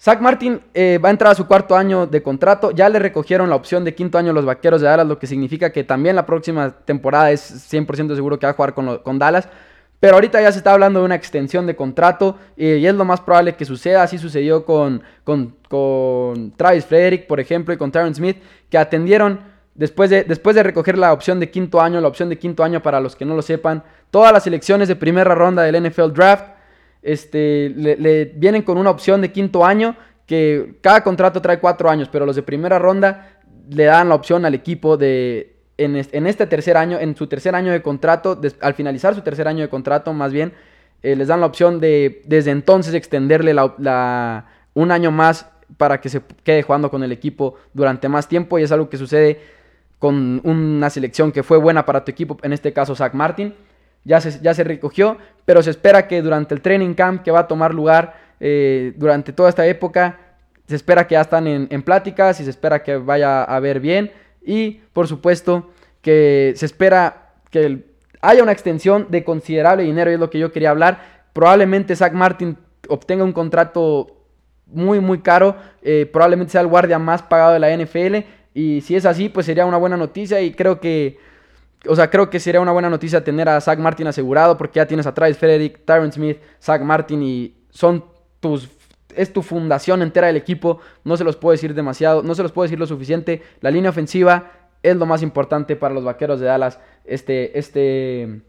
Zach 0.01 0.21
Martin 0.21 0.61
eh, 0.75 1.01
va 1.03 1.09
a 1.09 1.11
entrar 1.11 1.33
a 1.33 1.35
su 1.35 1.47
cuarto 1.47 1.77
año 1.77 2.07
de 2.07 2.23
contrato. 2.23 2.71
Ya 2.71 2.89
le 2.89 3.01
recogieron 3.01 3.51
la 3.51 3.57
opción 3.57 3.85
de 3.85 3.95
quinto 3.95 4.17
año 4.17 4.31
a 4.31 4.35
los 4.35 4.45
vaqueros 4.45 4.81
de 4.81 4.87
Dallas, 4.87 5.07
lo 5.07 5.19
que 5.19 5.27
significa 5.27 5.73
que 5.73 5.83
también 5.83 6.15
la 6.15 6.25
próxima 6.25 6.71
temporada 6.71 7.33
es 7.33 7.73
100% 7.73 8.15
seguro 8.15 8.39
que 8.39 8.47
va 8.47 8.51
a 8.51 8.55
jugar 8.55 8.75
con, 8.75 9.19
Dallas. 9.19 9.49
Pero 9.99 10.15
ahorita 10.15 10.41
ya 10.41 10.53
se 10.53 10.59
está 10.59 10.73
hablando 10.73 11.01
de 11.01 11.07
una 11.07 11.17
extensión 11.17 11.67
de 11.67 11.75
contrato 11.75 12.39
y 12.57 12.87
es 12.87 12.95
lo 12.95 13.05
más 13.05 13.21
probable 13.21 13.57
que 13.57 13.65
suceda. 13.65 14.05
Así 14.05 14.19
sucedió 14.19 14.65
con, 14.65 15.03
con, 15.25 15.57
con 15.69 16.53
Travis 16.53 16.85
Frederick, 16.85 17.27
por 17.27 17.41
ejemplo, 17.41 17.75
y 17.75 17.77
con 17.77 17.91
Tyron 17.91 18.15
Smith, 18.15 18.37
que 18.71 18.79
atendieron 18.79 19.41
después 19.75 20.11
de, 20.11 20.23
después 20.23 20.55
de 20.55 20.63
recoger 20.63 20.97
la 20.97 21.13
opción 21.13 21.41
de 21.41 21.51
quinto 21.51 21.81
año. 21.81 22.01
La 22.01 22.07
opción 22.07 22.29
de 22.29 22.39
quinto 22.39 22.63
año, 22.63 22.81
para 22.81 23.01
los 23.01 23.17
que 23.17 23.25
no 23.25 23.35
lo 23.35 23.43
sepan, 23.43 23.83
todas 24.13 24.33
las 24.33 24.45
selecciones 24.45 24.87
de 24.87 24.95
primera 24.95 25.35
ronda 25.35 25.65
del 25.65 25.91
NFL 25.91 26.13
Draft 26.13 26.58
este, 27.03 27.71
le, 27.71 28.27
vienen 28.27 28.63
con 28.63 28.79
una 28.79 28.91
opción 28.91 29.21
de 29.21 29.33
quinto 29.33 29.65
año, 29.65 29.97
que 30.27 30.77
cada 30.83 31.03
contrato 31.03 31.41
trae 31.41 31.59
cuatro 31.59 31.89
años, 31.89 32.09
pero 32.11 32.27
los 32.27 32.37
de 32.37 32.43
primera 32.43 32.79
ronda 32.79 33.39
le 33.71 33.85
dan 33.85 34.09
la 34.09 34.15
opción 34.15 34.45
al 34.45 34.55
equipo 34.55 34.97
de, 34.97 35.57
en, 35.79 35.97
este 35.97 36.47
tercer 36.47 36.77
año, 36.77 36.99
en 36.99 37.17
su 37.17 37.27
tercer 37.27 37.55
año 37.55 37.73
de 37.73 37.83
contrato, 37.83 38.39
al 38.61 38.75
finalizar 38.75 39.15
su 39.15 39.23
tercer 39.23 39.49
año 39.49 39.63
de 39.63 39.69
contrato, 39.69 40.13
más 40.13 40.33
bien, 40.33 40.53
eh, 41.03 41.15
les 41.15 41.29
dan 41.29 41.41
la 41.41 41.47
opción 41.47 41.81
de 41.81 42.23
desde 42.27 42.51
entonces 42.51 42.93
extenderle 42.95 43.55
la, 43.55 44.47
un 44.75 44.91
año 44.91 45.11
más 45.13 45.49
para 45.77 46.01
que 46.01 46.09
se 46.09 46.21
quede 46.43 46.63
jugando 46.63 46.91
con 46.91 47.05
el 47.05 47.13
equipo 47.13 47.55
durante 47.73 48.09
más 48.09 48.27
tiempo. 48.27 48.59
Y 48.59 48.65
es 48.65 48.73
algo 48.73 48.89
que 48.89 48.97
sucede 48.97 49.41
con 49.99 50.41
una 50.43 50.91
selección 50.91 51.31
que 51.31 51.43
fue 51.43 51.59
buena 51.59 51.87
para 51.87 52.05
tu 52.05 52.11
equipo, 52.11 52.37
en 52.43 52.53
este 52.53 52.73
caso 52.73 52.97
Zach 52.97 53.15
Martin 53.15 53.55
ya 54.05 54.21
se, 54.21 54.41
ya 54.41 54.55
se 54.55 54.65
recogió, 54.65 55.19
pero 55.45 55.63
se 55.63 55.71
espera 55.71 56.09
que 56.09 56.23
durante 56.23 56.55
el 56.55 56.61
training 56.61 56.95
camp 56.95 57.23
que 57.23 57.31
va 57.31 57.41
a 57.41 57.47
tomar 57.47 57.75
lugar 57.75 58.15
eh, 58.41 58.93
durante 58.97 59.33
toda 59.33 59.49
esta 59.49 59.67
época, 59.67 60.19
se 60.67 60.77
espera 60.77 61.07
que 61.07 61.15
ya 61.15 61.23
están 61.23 61.47
en, 61.47 61.83
pláticas 61.83 62.41
y 62.41 62.45
se 62.45 62.51
espera 62.51 62.83
que 62.83 62.97
vaya 62.97 63.43
a 63.43 63.59
ver 63.59 63.81
bien. 63.81 64.11
Y 64.45 64.81
por 64.93 65.09
supuesto 65.09 65.71
que 66.03 66.53
se 66.57 66.67
espera 66.67 67.33
que 67.51 67.87
haya 68.21 68.43
una 68.43 68.53
extensión 68.53 69.07
de 69.09 69.25
considerable 69.25 69.85
dinero, 69.85 70.11
y 70.11 70.15
es 70.15 70.21
lo 70.21 70.29
que 70.29 70.39
yo 70.39 70.53
quería 70.53 70.71
hablar. 70.71 71.23
Probablemente 71.33 71.97
Zach 71.97 72.13
Martin 72.13 72.59
obtenga 72.89 73.25
un 73.25 73.33
contrato 73.33 74.19
muy, 74.67 75.01
muy 75.01 75.21
caro. 75.21 75.57
Eh, 75.83 76.09
probablemente 76.13 76.53
sea 76.53 76.61
el 76.61 76.67
guardia 76.67 76.99
más 76.99 77.23
pagado 77.23 77.55
de 77.55 77.61
la 77.61 77.75
NFL. 77.75 78.29
Y 78.53 78.83
si 78.83 78.95
es 78.97 79.07
así, 79.07 79.31
pues 79.31 79.47
sería 79.47 79.65
una 79.65 79.79
buena 79.79 79.97
noticia. 79.97 80.41
Y 80.43 80.53
creo 80.53 80.81
que 80.81 81.19
o 81.89 81.97
sea, 81.97 82.11
creo 82.11 82.31
que 82.31 82.39
sería 82.39 82.61
una 82.61 82.73
buena 82.73 82.91
noticia 82.91 83.25
tener 83.25 83.49
a 83.49 83.61
Zach 83.61 83.79
Martin 83.79 84.07
asegurado 84.07 84.57
porque 84.57 84.77
ya 84.77 84.87
tienes 84.87 85.07
a 85.07 85.15
Travis 85.15 85.39
Frederick, 85.39 85.85
Tyron 85.85 86.13
Smith, 86.13 86.39
Zach 86.63 86.83
Martin 86.83 87.23
y 87.23 87.55
son 87.71 88.05
tus 88.41 88.69
es 89.17 89.33
tu 89.33 89.43
fundación 89.43 90.03
entera 90.03 90.29
del 90.29 90.37
equipo, 90.37 90.79
no 91.03 91.17
se 91.17 91.25
los 91.25 91.35
puedo 91.35 91.53
decir 91.53 91.75
demasiado, 91.75 92.23
no 92.23 92.37
se 92.37 92.43
los 92.43 92.53
puedo 92.53 92.65
decir 92.65 92.79
lo 92.79 92.87
suficiente. 92.87 93.43
La 93.61 93.71
línea 93.71 93.91
ofensiva 93.91 94.53
es 94.83 94.95
lo 94.97 95.07
más 95.07 95.23
importante 95.23 95.75
para 95.75 95.93
los 95.93 96.05
Vaqueros 96.05 96.39
de 96.39 96.47
Dallas 96.47 96.79
este 97.05 97.59
este 97.59 98.43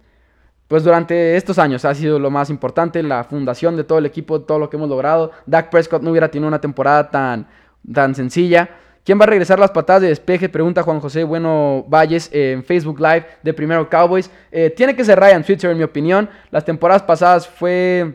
pues 0.67 0.83
durante 0.83 1.35
estos 1.35 1.57
años 1.57 1.83
ha 1.85 1.95
sido 1.95 2.19
lo 2.19 2.29
más 2.29 2.51
importante, 2.51 3.01
la 3.01 3.23
fundación 3.23 3.75
de 3.75 3.83
todo 3.83 3.97
el 3.97 4.05
equipo, 4.05 4.41
todo 4.41 4.59
lo 4.59 4.69
que 4.69 4.77
hemos 4.77 4.89
logrado. 4.89 5.31
Dak 5.47 5.71
Prescott 5.71 6.03
no 6.03 6.11
hubiera 6.11 6.29
tenido 6.29 6.47
una 6.47 6.61
temporada 6.61 7.09
tan 7.09 7.47
tan 7.91 8.13
sencilla. 8.13 8.69
¿Quién 9.09 9.19
va 9.19 9.23
a 9.23 9.27
regresar 9.27 9.57
las 9.57 9.71
patadas 9.71 10.03
de 10.03 10.09
despeje? 10.09 10.49
Pregunta 10.49 10.83
Juan 10.83 10.99
José 10.99 11.23
Bueno 11.23 11.83
Valles 11.89 12.29
en 12.31 12.63
Facebook 12.63 12.99
Live 12.99 13.25
de 13.41 13.55
Primero 13.55 13.89
Cowboys. 13.89 14.29
Eh, 14.51 14.69
tiene 14.69 14.95
que 14.95 15.03
ser 15.03 15.19
Ryan 15.19 15.43
Switzer, 15.43 15.71
en 15.71 15.79
mi 15.79 15.83
opinión. 15.83 16.29
Las 16.51 16.63
temporadas 16.63 17.01
pasadas 17.01 17.47
fue. 17.47 18.13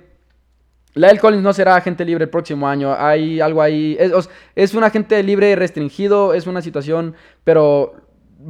Lyle 0.94 1.18
Collins 1.18 1.42
no 1.42 1.52
será 1.52 1.74
agente 1.74 2.04
libre 2.04 2.22
el 2.22 2.30
próximo 2.30 2.68
año. 2.68 2.94
Hay 2.96 3.40
algo 3.40 3.61
ahí. 3.61 3.96
Es, 3.98 4.12
es 4.54 4.72
un 4.74 4.85
agente 4.85 5.20
libre 5.24 5.57
restringido. 5.57 6.33
Es 6.33 6.46
una 6.46 6.62
situación. 6.62 7.16
Pero 7.42 7.96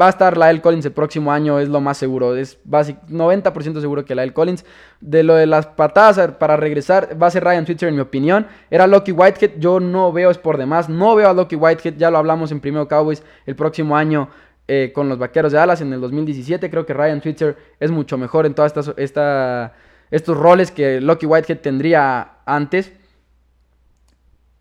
va 0.00 0.06
a 0.06 0.10
estar 0.10 0.36
Lyle 0.36 0.60
Collins 0.60 0.84
el 0.86 0.92
próximo 0.92 1.32
año, 1.32 1.58
es 1.58 1.68
lo 1.68 1.80
más 1.80 1.96
seguro. 1.98 2.36
Es 2.36 2.62
90% 2.64 3.80
seguro 3.80 4.04
que 4.04 4.14
Lyle 4.14 4.32
Collins. 4.32 4.64
De 5.00 5.22
lo 5.22 5.34
de 5.34 5.46
las 5.46 5.66
patadas 5.66 6.32
para 6.32 6.56
regresar, 6.56 7.20
va 7.20 7.26
a 7.26 7.30
ser 7.30 7.44
Ryan 7.44 7.66
Switzer 7.66 7.88
en 7.88 7.94
mi 7.94 8.00
opinión. 8.00 8.46
Era 8.70 8.86
Loki 8.86 9.12
Whitehead, 9.12 9.58
yo 9.58 9.80
no 9.80 10.12
veo 10.12 10.30
es 10.30 10.38
por 10.38 10.58
demás. 10.58 10.88
No 10.88 11.14
veo 11.14 11.28
a 11.28 11.34
Loki 11.34 11.56
Whitehead, 11.56 11.96
ya 11.96 12.10
lo 12.10 12.18
hablamos 12.18 12.50
en 12.52 12.60
Primero 12.60 12.88
Cowboys 12.88 13.22
el 13.46 13.56
próximo 13.56 13.96
año. 13.96 14.28
Eh, 14.66 14.92
con 14.94 15.10
los 15.10 15.18
Vaqueros 15.18 15.52
de 15.52 15.58
Dallas 15.58 15.82
en 15.82 15.92
el 15.92 16.00
2017, 16.00 16.70
creo 16.70 16.86
que 16.86 16.94
Ryan 16.94 17.20
Switzer 17.20 17.54
es 17.78 17.90
mucho 17.90 18.16
mejor 18.16 18.46
en 18.46 18.54
todos 18.54 18.94
esta, 18.96 19.74
estos 20.10 20.38
roles 20.38 20.70
que 20.70 21.02
Loki 21.02 21.26
Whitehead 21.26 21.58
tendría 21.58 22.38
antes. 22.46 22.90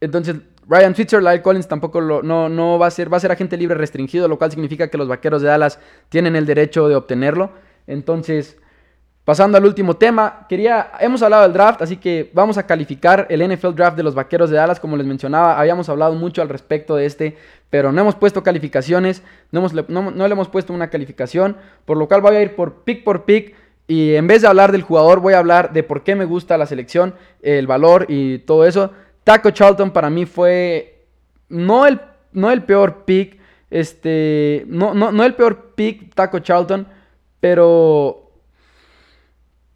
Entonces, 0.02 0.36
Ryan 0.67 0.95
Switzer, 0.95 1.21
Lyle 1.21 1.41
Collins 1.41 1.67
tampoco 1.67 2.02
lo, 2.02 2.23
no, 2.23 2.49
no 2.49 2.80
va 2.80 2.88
a 2.88 2.91
ser, 2.91 3.12
va 3.12 3.17
a 3.17 3.19
ser 3.19 3.32
agente 3.32 3.58
libre 3.58 3.76
restringido, 3.76 4.28
lo 4.28 4.38
cual 4.38 4.52
significa 4.52 4.88
que 4.89 4.97
los 4.97 5.08
vaqueros 5.08 5.41
de 5.41 5.47
Dallas 5.49 5.80
tienen 6.10 6.36
el 6.36 6.45
derecho 6.45 6.88
de 6.88 6.95
obtenerlo. 6.95 7.52
Entonces, 7.88 8.58
pasando 9.26 9.58
al 9.58 9.65
último 9.65 9.95
tema, 9.95 10.45
quería, 10.47 10.91
hemos 10.99 11.21
hablado 11.21 11.43
del 11.43 11.54
draft, 11.54 11.82
así 11.82 11.97
que 11.97 12.30
vamos 12.34 12.58
a 12.58 12.65
calificar 12.65 13.28
el 13.30 13.47
NFL 13.47 13.73
draft 13.73 13.97
de 13.97 14.04
los 14.04 14.15
vaqueros 14.15 14.49
de 14.49 14.58
Dallas, 14.58 14.80
como 14.80 14.97
les 14.97 15.06
mencionaba, 15.06 15.60
habíamos 15.60 15.89
hablado 15.89 16.13
mucho 16.15 16.41
al 16.41 16.49
respecto 16.49 16.95
de 16.95 17.06
este, 17.06 17.38
pero 17.69 17.91
no 17.91 18.02
hemos 18.02 18.15
puesto 18.15 18.43
calificaciones, 18.43 19.23
no, 19.52 19.60
hemos, 19.60 19.73
no, 19.89 20.12
no 20.12 20.28
le 20.28 20.34
hemos 20.34 20.49
puesto 20.49 20.73
una 20.73 20.89
calificación, 20.89 21.58
por 21.86 21.97
lo 21.97 22.08
cual 22.08 22.21
voy 22.21 22.36
a 22.36 22.41
ir 22.41 22.56
por 22.56 22.84
pick 22.84 23.04
por 23.04 23.26
pick. 23.26 23.56
Y 23.86 24.15
en 24.15 24.28
vez 24.28 24.41
de 24.41 24.47
hablar 24.47 24.71
del 24.71 24.82
jugador, 24.82 25.19
voy 25.19 25.34
a 25.34 25.39
hablar 25.39 25.73
de 25.73 25.84
por 25.84 26.04
qué 26.04 26.15
me 26.15 26.23
gusta 26.23 26.58
la 26.58 26.65
selección, 26.65 27.15
el 27.41 27.67
valor 27.67 28.06
y 28.08 28.39
todo 28.39 28.65
eso. 28.65 28.91
Taco 29.23 29.51
Charlton 29.51 29.91
para 29.91 30.09
mí 30.09 30.25
fue 30.25 31.07
no 31.49 31.86
el, 31.86 31.99
no 32.31 32.51
el 32.51 32.63
peor 32.63 33.05
pick, 33.05 33.39
este, 33.69 34.65
no, 34.67 34.93
no, 34.93 35.12
no 35.12 35.23
el 35.23 35.36
peor 35.36 35.73
pick 35.75 36.13
Taco 36.13 36.39
Charlton, 36.39 36.88
pero 37.39 38.31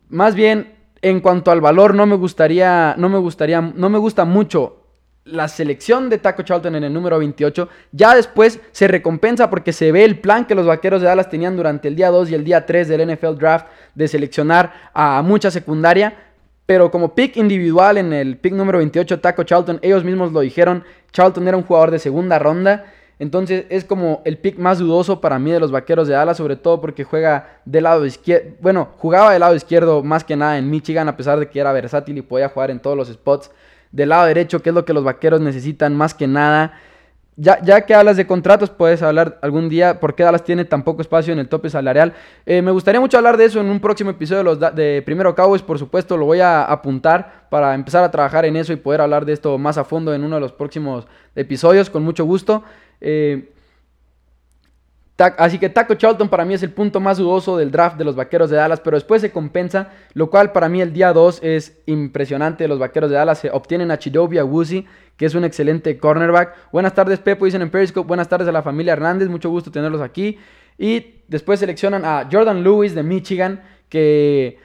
más 0.10 0.36
bien 0.36 0.76
en 1.02 1.20
cuanto 1.20 1.52
al 1.52 1.62
valor 1.62 1.94
no 1.96 2.06
me 2.06 2.16
gustaría, 2.16 2.96
no 2.98 3.10
me 3.10 3.18
gustaría, 3.20 3.62
no 3.62 3.90
me 3.90 3.98
gusta 3.98 4.26
mucho 4.26 4.84
la 5.28 5.48
selección 5.48 6.10
de 6.10 6.18
Taco 6.18 6.44
Charlton 6.44 6.76
en 6.76 6.84
el 6.86 6.94
número 6.94 7.20
28. 7.20 7.70
Ya 7.92 8.16
después 8.16 8.60
se 8.72 8.88
recompensa 8.88 9.50
porque 9.50 9.74
se 9.74 9.92
ve 9.92 10.04
el 10.04 10.20
plan 10.20 10.46
que 10.46 10.56
los 10.56 10.66
vaqueros 10.66 11.02
de 11.02 11.08
Dallas 11.08 11.30
tenían 11.30 11.56
durante 11.56 11.88
el 11.88 11.96
día 11.96 12.10
2 12.10 12.32
y 12.32 12.36
el 12.36 12.44
día 12.44 12.66
3 12.66 12.88
del 12.88 13.14
NFL 13.14 13.36
Draft 13.38 13.68
de 13.94 14.08
seleccionar 14.08 14.90
a 14.94 15.22
mucha 15.22 15.52
secundaria. 15.52 16.27
Pero 16.68 16.92
como 16.92 17.16
pick 17.16 17.38
individual 17.38 17.98
en 17.98 18.14
el 18.14 18.38
pick 18.38 18.54
número 18.54 18.78
28, 18.78 19.22
Taco 19.22 19.44
Charlton, 19.44 19.80
ellos 19.82 20.04
mismos 20.04 20.34
lo 20.34 20.42
dijeron, 20.42 20.84
Charlton 21.14 21.48
era 21.48 21.58
un 21.58 21.64
jugador 21.64 21.92
de 21.92 21.98
segunda 21.98 22.38
ronda. 22.38 22.86
Entonces 23.20 23.66
es 23.70 23.86
como 23.86 24.22
el 24.26 24.38
pick 24.38 24.60
más 24.60 24.78
dudoso 24.78 25.22
para 25.22 25.40
mí 25.40 25.50
de 25.50 25.62
los 25.62 25.72
vaqueros 25.72 26.10
de 26.10 26.14
Dallas, 26.14 26.38
sobre 26.38 26.58
todo 26.58 26.82
porque 26.82 27.06
juega 27.06 27.62
del 27.64 27.86
lado 27.86 28.06
izquierdo. 28.06 28.52
Bueno, 28.60 28.90
jugaba 28.98 29.32
del 29.32 29.40
lado 29.40 29.56
izquierdo 29.56 30.04
más 30.04 30.26
que 30.26 30.36
nada 30.36 30.58
en 30.58 30.70
Michigan, 30.70 31.08
a 31.08 31.16
pesar 31.16 31.40
de 31.40 31.50
que 31.50 31.60
era 31.60 31.72
versátil 31.72 32.18
y 32.18 32.22
podía 32.22 32.50
jugar 32.50 32.70
en 32.70 32.82
todos 32.82 32.98
los 32.98 33.08
spots. 33.08 33.50
Del 33.94 34.10
lado 34.10 34.28
derecho, 34.28 34.62
que 34.62 34.70
es 34.70 34.76
lo 34.76 34.84
que 34.84 34.94
los 34.94 35.06
vaqueros 35.06 35.40
necesitan 35.40 35.96
más 35.96 36.14
que 36.14 36.28
nada. 36.28 36.74
Ya, 37.40 37.62
ya 37.62 37.86
que 37.86 37.94
hablas 37.94 38.18
de 38.18 38.26
contratos, 38.26 38.72
puedes 38.72 39.04
hablar 39.04 39.38
algún 39.44 39.70
día 39.70 40.00
por 40.00 40.16
qué 40.16 40.24
Dallas 40.24 40.44
tiene 40.44 40.66
tan 40.66 40.84
poco 40.84 41.02
espacio 41.02 41.32
en 41.32 41.40
el 41.40 41.48
tope 41.48 41.70
salarial. 41.70 42.14
Eh, 42.48 42.64
me 42.64 42.72
gustaría 42.72 43.00
mucho 43.00 43.18
hablar 43.18 43.38
de 43.38 43.46
eso 43.46 43.62
en 43.62 43.68
un 43.68 43.80
próximo 43.80 44.10
episodio 44.10 44.40
de, 44.40 44.44
los 44.44 44.76
de 44.76 45.04
Primero 45.06 45.36
Cowboys, 45.36 45.62
por 45.62 45.78
supuesto, 45.78 46.18
lo 46.18 46.26
voy 46.26 46.40
a 46.40 46.64
apuntar 46.64 47.46
para 47.52 47.76
empezar 47.76 48.04
a 48.04 48.10
trabajar 48.10 48.46
en 48.46 48.56
eso 48.56 48.74
y 48.74 48.78
poder 48.78 49.02
hablar 49.02 49.24
de 49.24 49.34
esto 49.34 49.58
más 49.60 49.78
a 49.78 49.84
fondo 49.84 50.16
en 50.16 50.24
uno 50.24 50.38
de 50.38 50.42
los 50.42 50.52
próximos 50.52 51.06
episodios, 51.36 51.92
con 51.92 52.04
mucho 52.04 52.26
gusto. 52.26 52.64
Eh, 53.02 53.52
Así 55.18 55.58
que 55.58 55.70
Taco 55.70 55.96
Charlton 55.96 56.30
para 56.30 56.46
mí 56.46 56.54
es 56.54 56.62
el 56.62 56.72
punto 56.72 57.00
más 57.00 57.18
dudoso 57.18 57.58
del 57.58 57.72
draft 57.72 57.98
de 57.98 58.04
los 58.04 58.16
Vaqueros 58.16 58.52
de 58.52 58.58
Dallas, 58.58 58.80
pero 58.80 58.98
después 58.98 59.20
se 59.20 59.32
compensa, 59.32 59.90
lo 60.14 60.30
cual 60.30 60.52
para 60.52 60.70
mí 60.70 60.80
el 60.80 60.94
día 60.94 61.12
2 61.12 61.40
es 61.42 61.82
impresionante. 61.88 62.68
Los 62.68 62.78
Vaqueros 62.78 63.10
de 63.10 63.16
Dallas 63.16 63.40
se 63.40 63.50
obtienen 63.50 63.90
a 63.90 63.98
Chidobe 63.98 64.38
Awuzie, 64.38 64.86
que 65.18 65.26
es 65.26 65.34
un 65.34 65.44
excelente 65.44 65.98
cornerback. 65.98 66.72
Buenas 66.72 66.94
tardes, 66.94 67.20
Pepo, 67.20 67.46
dicen 67.46 67.64
en 67.64 67.72
Periscope. 67.72 68.08
Buenas 68.08 68.30
tardes 68.30 68.48
a 68.48 68.52
la 68.52 68.62
familia 68.62 68.94
Hernández, 68.94 69.28
mucho 69.28 69.50
gusto 69.50 69.72
tenerlos 69.72 70.02
aquí. 70.02 70.38
Y 70.78 71.24
después 71.28 71.60
seleccionan 71.60 72.06
a 72.06 72.30
Jordan 72.32 72.64
Lewis 72.64 72.94
de 72.94 73.02
Michigan, 73.02 73.64
que 73.90 74.60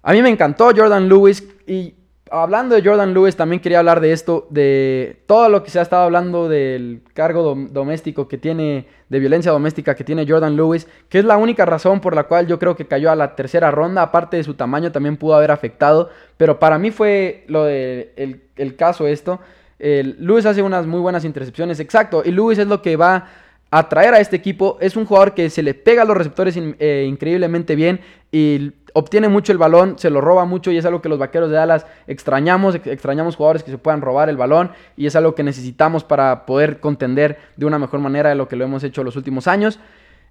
a 0.00 0.12
mí 0.12 0.22
me 0.22 0.28
encantó 0.28 0.70
Jordan 0.76 1.08
Lewis 1.08 1.42
y 1.66 1.94
hablando 2.30 2.74
de 2.74 2.82
Jordan 2.82 3.14
Lewis, 3.14 3.36
también 3.36 3.60
quería 3.60 3.78
hablar 3.78 4.00
de 4.00 4.12
esto, 4.12 4.46
de 4.50 5.22
todo 5.26 5.48
lo 5.48 5.62
que 5.62 5.70
se 5.70 5.78
ha 5.78 5.82
estado 5.82 6.02
hablando 6.02 6.48
del 6.48 7.02
cargo 7.14 7.54
doméstico 7.70 8.28
que 8.28 8.38
tiene, 8.38 8.86
de 9.08 9.18
violencia 9.20 9.52
doméstica 9.52 9.94
que 9.94 10.04
tiene 10.04 10.26
Jordan 10.28 10.56
Lewis, 10.56 10.86
que 11.08 11.18
es 11.18 11.24
la 11.24 11.36
única 11.36 11.64
razón 11.64 12.00
por 12.00 12.14
la 12.14 12.24
cual 12.24 12.46
yo 12.46 12.58
creo 12.58 12.74
que 12.74 12.86
cayó 12.86 13.10
a 13.10 13.16
la 13.16 13.36
tercera 13.36 13.70
ronda, 13.70 14.02
aparte 14.02 14.36
de 14.36 14.44
su 14.44 14.54
tamaño 14.54 14.92
también 14.92 15.16
pudo 15.16 15.34
haber 15.34 15.50
afectado, 15.50 16.10
pero 16.36 16.58
para 16.58 16.78
mí 16.78 16.90
fue 16.90 17.44
lo 17.46 17.64
de 17.64 18.12
el, 18.56 18.76
caso 18.76 19.06
esto. 19.06 19.40
Lewis 19.78 20.46
hace 20.46 20.62
unas 20.62 20.86
muy 20.86 21.00
buenas 21.00 21.24
intercepciones, 21.24 21.78
exacto, 21.80 22.22
y 22.24 22.32
Lewis 22.32 22.58
es 22.58 22.66
lo 22.66 22.82
que 22.82 22.96
va 22.96 23.28
a 23.70 23.88
traer 23.88 24.14
a 24.14 24.20
este 24.20 24.36
equipo. 24.36 24.78
Es 24.80 24.96
un 24.96 25.04
jugador 25.04 25.34
que 25.34 25.50
se 25.50 25.62
le 25.62 25.74
pega 25.74 26.02
a 26.02 26.04
los 26.04 26.16
receptores 26.16 26.56
eh, 26.56 27.06
increíblemente 27.08 27.74
bien 27.74 28.00
y 28.32 28.72
obtiene 28.98 29.28
mucho 29.28 29.52
el 29.52 29.58
balón, 29.58 29.98
se 29.98 30.08
lo 30.08 30.22
roba 30.22 30.46
mucho 30.46 30.70
y 30.70 30.78
es 30.78 30.86
algo 30.86 31.02
que 31.02 31.10
los 31.10 31.18
vaqueros 31.18 31.50
de 31.50 31.56
Dallas 31.56 31.84
extrañamos, 32.06 32.76
extrañamos 32.76 33.36
jugadores 33.36 33.62
que 33.62 33.70
se 33.70 33.76
puedan 33.76 34.00
robar 34.00 34.30
el 34.30 34.38
balón 34.38 34.70
y 34.96 35.04
es 35.04 35.14
algo 35.14 35.34
que 35.34 35.42
necesitamos 35.42 36.02
para 36.02 36.46
poder 36.46 36.80
contender 36.80 37.36
de 37.56 37.66
una 37.66 37.78
mejor 37.78 38.00
manera 38.00 38.30
de 38.30 38.36
lo 38.36 38.48
que 38.48 38.56
lo 38.56 38.64
hemos 38.64 38.82
hecho 38.84 39.04
los 39.04 39.14
últimos 39.14 39.48
años. 39.48 39.78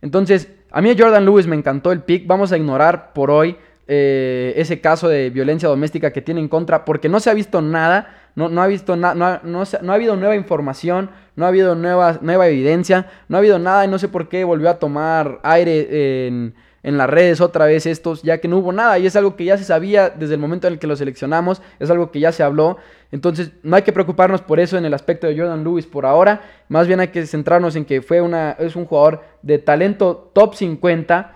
Entonces, 0.01 0.49
a 0.71 0.81
mmí 0.81 0.95
Jordan 0.97 1.25
Lewis 1.25 1.45
me 1.45 1.55
encantó 1.55 1.91
el 1.91 2.01
pick, 2.01 2.25
vamos 2.25 2.51
a 2.51 2.57
ignorar 2.57 3.13
por 3.13 3.29
hoy 3.29 3.55
eh, 3.87 4.53
ese 4.57 4.81
caso 4.81 5.09
de 5.09 5.29
violencia 5.29 5.69
doméstica 5.69 6.11
que 6.11 6.23
tiene 6.23 6.39
en 6.41 6.47
contra 6.47 6.85
porque 6.85 7.07
no 7.07 7.19
se 7.19 7.29
ha 7.29 7.35
visto 7.35 7.61
nada, 7.61 8.17
no, 8.33 8.49
no 8.49 8.63
ha 8.63 8.67
visto 8.67 8.95
no, 8.95 9.13
no, 9.13 9.61
ha 9.61 9.93
habido 9.93 10.15
nueva 10.15 10.35
información, 10.35 11.11
no 11.35 11.45
ha 11.45 11.49
habido 11.49 11.75
nueva, 11.75 12.17
nueva 12.19 12.47
evidencia, 12.47 13.11
no 13.29 13.37
ha 13.37 13.41
habido 13.41 13.59
nada 13.59 13.85
y 13.85 13.87
no 13.89 13.99
sé 13.99 14.07
por 14.07 14.27
qué 14.27 14.43
volvió 14.43 14.71
a 14.71 14.79
tomar 14.79 15.39
aire 15.43 16.25
en 16.25 16.55
en 16.85 16.99
las 16.99 17.09
redes 17.09 17.41
otra 17.41 17.65
vez 17.65 17.87
estos, 17.87 18.21
ya 18.21 18.37
que 18.37 18.47
no 18.47 18.59
hubo 18.59 18.71
nada 18.71 18.99
y 18.99 19.07
es 19.07 19.15
algo 19.15 19.35
que 19.35 19.43
ya 19.43 19.57
se 19.57 19.63
sabía 19.63 20.11
desde 20.11 20.35
el 20.35 20.39
momento 20.39 20.67
en 20.67 20.73
el 20.73 20.79
que 20.79 20.85
lo 20.85 20.95
seleccionamos, 20.95 21.63
es 21.79 21.89
algo 21.89 22.11
que 22.11 22.19
ya 22.19 22.31
se 22.31 22.43
habló, 22.43 22.77
entonces 23.11 23.53
no 23.63 23.75
hay 23.75 23.81
que 23.81 23.91
preocuparnos 23.91 24.43
por 24.43 24.59
eso 24.59 24.77
en 24.77 24.85
el 24.85 24.93
aspecto 24.93 25.25
de 25.25 25.35
Jordan 25.35 25.63
Lewis 25.63 25.87
por 25.87 26.05
ahora, 26.05 26.43
más 26.69 26.85
bien 26.85 26.99
hay 26.99 27.07
que 27.07 27.25
centrarnos 27.25 27.75
en 27.75 27.85
que 27.85 28.03
fue 28.03 28.21
una, 28.21 28.51
es 28.51 28.75
un 28.75 28.85
jugador 28.85 29.23
de 29.41 29.57
talento 29.57 30.29
top 30.31 30.53
50, 30.53 31.33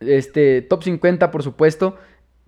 este, 0.00 0.60
top 0.60 0.82
50 0.82 1.30
por 1.30 1.42
supuesto, 1.42 1.96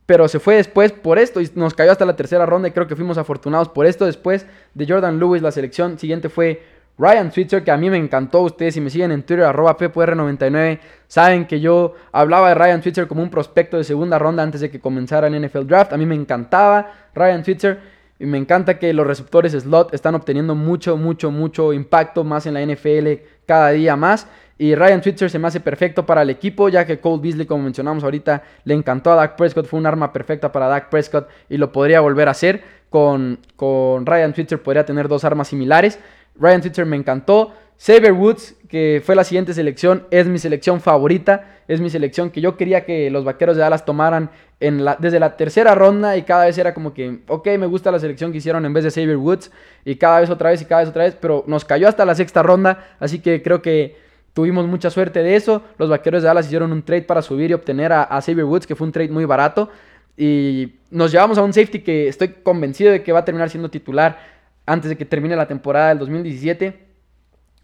pero 0.05 0.29
se 0.29 0.39
fue 0.39 0.57
después 0.57 0.93
por 0.93 1.19
esto 1.19 1.41
y 1.41 1.49
nos 1.55 1.73
cayó 1.73 1.93
hasta 1.93 2.05
la 2.05 2.15
tercera 2.15 2.45
ronda 2.45 2.69
y 2.69 2.73
creo 2.73 2.89
que 2.89 2.97
fuimos 2.97 3.17
afortunados 3.17 3.69
por 3.69 3.87
esto. 3.87 4.07
Después 4.07 4.45
de 4.75 4.85
Jordan 4.85 5.21
Lewis, 5.21 5.41
la 5.41 5.53
selección 5.53 6.01
siguiente 6.01 6.29
fue 6.29 6.65
Ryan 7.01 7.33
Switzer, 7.33 7.65
que 7.65 7.71
a 7.71 7.79
mí 7.79 7.89
me 7.89 7.97
encantó. 7.97 8.43
Ustedes, 8.43 8.75
si 8.75 8.81
me 8.81 8.91
siguen 8.91 9.11
en 9.11 9.23
Twitter, 9.23 9.47
arroba 9.47 9.79
PPR99, 9.79 10.79
saben 11.07 11.47
que 11.47 11.59
yo 11.59 11.95
hablaba 12.13 12.51
de 12.51 12.55
Ryan 12.55 12.83
Switzer 12.83 13.09
como 13.09 13.23
un 13.23 13.31
prospecto 13.31 13.79
de 13.79 13.85
segunda 13.85 14.19
ronda 14.19 14.43
antes 14.43 14.61
de 14.61 14.71
que 14.71 14.81
comenzara 14.81 15.29
el 15.29 15.47
NFL 15.47 15.67
Draft. 15.67 15.95
A 15.95 15.97
mí 15.97 16.05
me 16.05 16.15
encantaba 16.15 16.93
Ryan 17.15 17.45
Switzer. 17.45 18.01
Y 18.19 18.27
me 18.27 18.37
encanta 18.37 18.79
que 18.79 18.93
los 18.93 19.07
receptores 19.07 19.53
slot 19.53 19.95
están 19.95 20.15
obteniendo 20.15 20.55
mucho, 20.55 20.99
mucho, 20.99 21.31
mucho 21.31 21.73
impacto 21.73 22.23
más 22.23 22.45
en 22.45 22.53
la 22.53 22.61
NFL 22.61 23.09
cada 23.47 23.71
día 23.71 23.97
más. 23.97 24.27
Y 24.59 24.75
Ryan 24.75 25.03
Switzer 25.03 25.31
se 25.31 25.39
me 25.39 25.49
hace 25.49 25.59
perfecto 25.59 26.05
para 26.05 26.21
el 26.21 26.29
equipo, 26.29 26.69
ya 26.69 26.85
que 26.85 27.01
Cole 27.01 27.23
Beasley, 27.23 27.47
como 27.47 27.63
mencionamos 27.63 28.05
ahorita, 28.05 28.43
le 28.65 28.75
encantó 28.75 29.11
a 29.11 29.15
Dak 29.15 29.37
Prescott. 29.37 29.65
Fue 29.65 29.81
un 29.81 29.87
arma 29.87 30.13
perfecta 30.13 30.53
para 30.53 30.67
Dak 30.67 30.91
Prescott 30.91 31.31
y 31.49 31.57
lo 31.57 31.73
podría 31.73 32.01
volver 32.01 32.29
a 32.29 32.33
hacer. 32.33 32.63
Con, 32.91 33.39
con 33.57 34.05
Ryan 34.05 34.35
Switzer 34.35 34.61
podría 34.61 34.85
tener 34.85 35.09
dos 35.09 35.25
armas 35.25 35.49
similares. 35.49 35.99
Ryan 36.41 36.63
Switzer 36.63 36.87
me 36.87 36.97
encantó. 36.97 37.53
Saber 37.77 38.13
Woods, 38.13 38.57
que 38.69 39.01
fue 39.05 39.15
la 39.15 39.25
siguiente 39.25 39.55
selección, 39.55 40.07
es 40.11 40.27
mi 40.27 40.39
selección 40.39 40.81
favorita. 40.81 41.47
Es 41.69 41.81
mi 41.81 41.89
selección 41.89 42.31
que 42.31 42.41
yo 42.41 42.57
quería 42.57 42.85
que 42.85 43.11
los 43.11 43.25
vaqueros 43.25 43.57
de 43.57 43.63
Dallas 43.63 43.85
tomaran 43.85 44.31
en 44.59 44.85
la, 44.85 44.97
desde 44.99 45.21
la 45.21 45.37
tercera 45.37 45.75
ronda. 45.75 46.17
Y 46.17 46.23
cada 46.23 46.47
vez 46.47 46.59
era 46.59 46.75
como 46.75 46.93
que, 46.93 47.21
ok, 47.29 47.47
me 47.59 47.67
gusta 47.67 47.91
la 47.93 47.99
selección 47.99 48.33
que 48.33 48.39
hicieron 48.39 48.67
en 48.67 48.73
vez 48.73 48.85
de 48.85 48.91
Saber 48.91 49.17
Woods. 49.17 49.51
Y 49.85 49.97
cada 49.97 50.21
vez 50.21 50.31
otra 50.31 50.51
vez 50.51 50.61
y 50.61 50.65
cada 50.65 50.81
vez 50.81 50.91
otra 50.91 51.05
vez. 51.05 51.17
Pero 51.19 51.45
nos 51.47 51.65
cayó 51.65 51.89
hasta 51.89 52.05
la 52.05 52.15
sexta 52.15 52.43
ronda. 52.43 52.97
Así 52.99 53.21
que 53.21 53.43
creo 53.43 53.63
que 53.63 53.97
tuvimos 54.35 54.67
mucha 54.67 54.91
suerte 54.91 55.23
de 55.23 55.37
eso. 55.37 55.63
Los 55.79 55.89
vaqueros 55.89 56.23
de 56.23 56.29
Dallas 56.29 56.47
hicieron 56.47 56.73
un 56.73 56.83
trade 56.83 57.03
para 57.03 57.23
subir 57.23 57.51
y 57.51 57.55
obtener 57.55 57.93
a, 57.93 58.03
a 58.03 58.21
Woods, 58.21 58.67
que 58.67 58.75
fue 58.75 58.87
un 58.87 58.93
trade 58.93 59.11
muy 59.11 59.25
barato. 59.25 59.71
Y 60.17 60.75
nos 60.91 61.13
llevamos 61.13 61.39
a 61.39 61.43
un 61.43 61.53
safety 61.53 61.81
que 61.81 62.09
estoy 62.09 62.29
convencido 62.43 62.93
de 62.93 63.03
que 63.03 63.13
va 63.13 63.21
a 63.21 63.25
terminar 63.25 63.49
siendo 63.49 63.71
titular 63.71 64.40
antes 64.71 64.89
de 64.89 64.97
que 64.97 65.05
termine 65.05 65.35
la 65.35 65.49
temporada 65.49 65.89
del 65.89 65.99
2017 65.99 66.87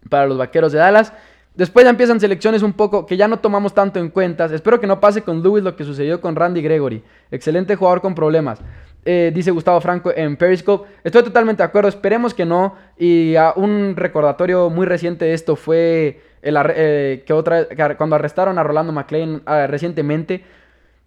para 0.09 0.27
los 0.27 0.37
Vaqueros 0.37 0.71
de 0.73 0.79
Dallas. 0.79 1.13
Después 1.55 1.85
ya 1.85 1.89
empiezan 1.89 2.19
selecciones 2.19 2.61
un 2.61 2.73
poco 2.73 3.05
que 3.05 3.17
ya 3.17 3.27
no 3.27 3.39
tomamos 3.39 3.73
tanto 3.73 3.99
en 3.99 4.09
cuenta. 4.09 4.45
Espero 4.45 4.79
que 4.79 4.85
no 4.85 4.99
pase 4.99 5.21
con 5.21 5.41
Lewis 5.41 5.63
lo 5.63 5.75
que 5.75 5.83
sucedió 5.83 6.21
con 6.21 6.35
Randy 6.35 6.61
Gregory. 6.61 7.01
Excelente 7.31 7.75
jugador 7.75 8.01
con 8.01 8.13
problemas. 8.13 8.59
Eh, 9.05 9.31
dice 9.33 9.51
Gustavo 9.51 9.79
Franco 9.79 10.11
en 10.15 10.35
Periscope. 10.35 10.87
Estoy 11.03 11.23
totalmente 11.23 11.63
de 11.63 11.67
acuerdo. 11.67 11.89
Esperemos 11.89 12.33
que 12.33 12.45
no. 12.45 12.75
Y 12.97 13.35
un 13.55 13.95
recordatorio 13.95 14.69
muy 14.69 14.85
reciente 14.85 15.25
de 15.25 15.33
esto 15.33 15.55
fue 15.55 16.21
el, 16.41 16.57
eh, 16.75 17.23
que 17.25 17.33
otra, 17.33 17.65
cuando 17.97 18.17
arrestaron 18.17 18.59
a 18.59 18.63
Rolando 18.63 18.91
McLean 18.91 19.41
ah, 19.45 19.65
recientemente. 19.65 20.43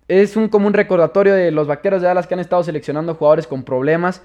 Es 0.08 0.34
un 0.36 0.48
común 0.48 0.72
recordatorio 0.72 1.34
de 1.34 1.52
los 1.52 1.68
vaqueros 1.68 2.00
de 2.00 2.08
Dallas 2.08 2.26
que 2.26 2.34
han 2.34 2.40
estado 2.40 2.64
seleccionando 2.64 3.14
jugadores 3.14 3.46
con 3.46 3.62
problemas. 3.62 4.22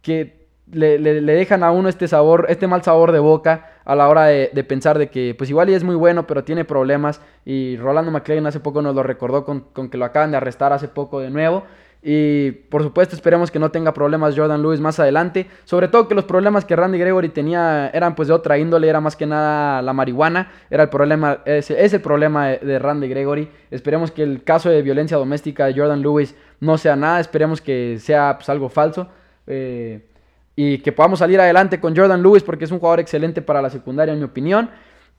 Que 0.00 0.39
le, 0.72 1.20
dejan 1.20 1.62
a 1.62 1.70
uno 1.70 1.88
este 1.88 2.08
sabor, 2.08 2.46
este 2.48 2.66
mal 2.66 2.82
sabor 2.82 3.12
de 3.12 3.18
boca 3.18 3.70
a 3.84 3.94
la 3.94 4.08
hora 4.08 4.26
de, 4.26 4.64
pensar 4.64 4.98
de 4.98 5.08
que 5.08 5.34
pues 5.36 5.50
igual 5.50 5.70
y 5.70 5.74
es 5.74 5.84
muy 5.84 5.96
bueno, 5.96 6.26
pero 6.26 6.44
tiene 6.44 6.64
problemas. 6.64 7.20
Y 7.44 7.76
Rolando 7.76 8.10
McLean 8.10 8.46
hace 8.46 8.60
poco 8.60 8.82
nos 8.82 8.94
lo 8.94 9.02
recordó 9.02 9.44
con, 9.44 9.90
que 9.90 9.98
lo 9.98 10.04
acaban 10.04 10.30
de 10.30 10.36
arrestar 10.36 10.72
hace 10.72 10.88
poco 10.88 11.20
de 11.20 11.30
nuevo. 11.30 11.64
Y 12.02 12.52
por 12.52 12.82
supuesto 12.82 13.14
esperemos 13.14 13.50
que 13.50 13.58
no 13.58 13.70
tenga 13.70 13.92
problemas 13.92 14.34
Jordan 14.34 14.62
Lewis 14.62 14.80
más 14.80 14.98
adelante. 14.98 15.46
Sobre 15.64 15.88
todo 15.88 16.08
que 16.08 16.14
los 16.14 16.24
problemas 16.24 16.64
que 16.64 16.74
Randy 16.74 16.98
Gregory 16.98 17.28
tenía 17.28 17.90
eran 17.92 18.14
pues 18.14 18.28
de 18.28 18.34
otra 18.34 18.56
índole, 18.58 18.88
era 18.88 19.00
más 19.00 19.16
que 19.16 19.26
nada 19.26 19.82
la 19.82 19.92
marihuana. 19.92 20.50
Era 20.70 20.84
el 20.84 20.88
problema, 20.88 21.40
es, 21.44 21.70
es 21.70 21.92
el 21.92 22.00
problema 22.00 22.48
de, 22.48 22.78
Randy 22.78 23.08
Gregory. 23.08 23.50
Esperemos 23.70 24.12
que 24.12 24.22
el 24.22 24.44
caso 24.44 24.70
de 24.70 24.80
violencia 24.82 25.16
doméstica 25.18 25.66
de 25.66 25.74
Jordan 25.74 26.00
Lewis 26.00 26.34
no 26.60 26.78
sea 26.78 26.96
nada. 26.96 27.20
Esperemos 27.20 27.60
que 27.60 27.98
sea 27.98 28.36
pues, 28.38 28.48
algo 28.48 28.70
falso. 28.70 29.08
Eh, 29.46 30.00
y 30.62 30.78
que 30.78 30.92
podamos 30.92 31.20
salir 31.20 31.40
adelante 31.40 31.80
con 31.80 31.96
Jordan 31.96 32.22
Lewis 32.22 32.42
porque 32.42 32.66
es 32.66 32.70
un 32.70 32.80
jugador 32.80 33.00
excelente 33.00 33.40
para 33.40 33.62
la 33.62 33.70
secundaria 33.70 34.12
en 34.12 34.18
mi 34.18 34.26
opinión. 34.26 34.68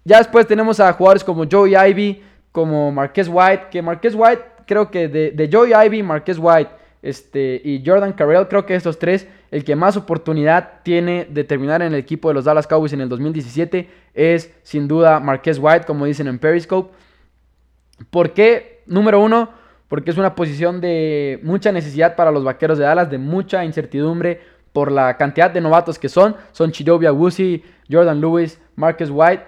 Ya 0.03 0.19
después 0.19 0.45
tenemos 0.45 0.79
a 0.79 0.93
jugadores 0.93 1.23
como 1.23 1.45
Joey 1.51 1.75
Ivy, 1.75 2.21
como 2.51 2.91
Marquez 2.91 3.27
White, 3.27 3.63
que 3.71 3.81
Marquez 3.81 4.13
White 4.15 4.43
creo 4.67 4.91
que 4.91 5.07
de, 5.07 5.49
Joey 5.51 5.73
Ivy, 5.73 6.03
Marquez 6.03 6.37
White 6.39 6.69
este, 7.01 7.59
y 7.63 7.81
Jordan 7.83 8.13
Carrell, 8.13 8.47
creo 8.47 8.67
que 8.67 8.75
estos 8.75 8.99
tres, 8.99 9.27
el 9.49 9.63
que 9.63 9.75
más 9.75 9.97
oportunidad 9.97 10.83
tiene 10.83 11.25
de 11.27 11.43
terminar 11.43 11.81
en 11.81 11.93
el 11.93 11.99
equipo 11.99 12.27
de 12.27 12.35
los 12.35 12.45
Dallas 12.45 12.67
Cowboys 12.67 12.93
en 12.93 13.01
el 13.01 13.09
2017 13.09 13.89
es 14.13 14.53
sin 14.61 14.87
duda 14.87 15.19
Marquez 15.19 15.57
White, 15.59 15.85
como 15.87 16.05
dicen 16.05 16.27
en 16.27 16.37
Periscope. 16.37 16.93
¿Por 18.11 18.33
qué? 18.33 18.83
Número 18.85 19.19
uno, 19.19 19.49
porque 19.87 20.11
es 20.11 20.19
una 20.19 20.35
posición 20.35 20.81
de 20.81 21.39
mucha 21.41 21.71
necesidad 21.71 22.15
para 22.15 22.29
los 22.29 22.43
vaqueros 22.43 22.77
de 22.77 22.83
Dallas, 22.83 23.09
de 23.09 23.17
mucha 23.17 23.65
incertidumbre, 23.65 24.51
por 24.73 24.91
la 24.91 25.17
cantidad 25.17 25.51
de 25.51 25.61
novatos 25.61 25.99
que 25.99 26.09
son. 26.09 26.35
Son 26.51 26.71
Chidobia 26.71 27.11
Wusi, 27.11 27.63
Jordan 27.89 28.21
Lewis, 28.21 28.59
Marcus 28.75 29.09
White 29.11 29.43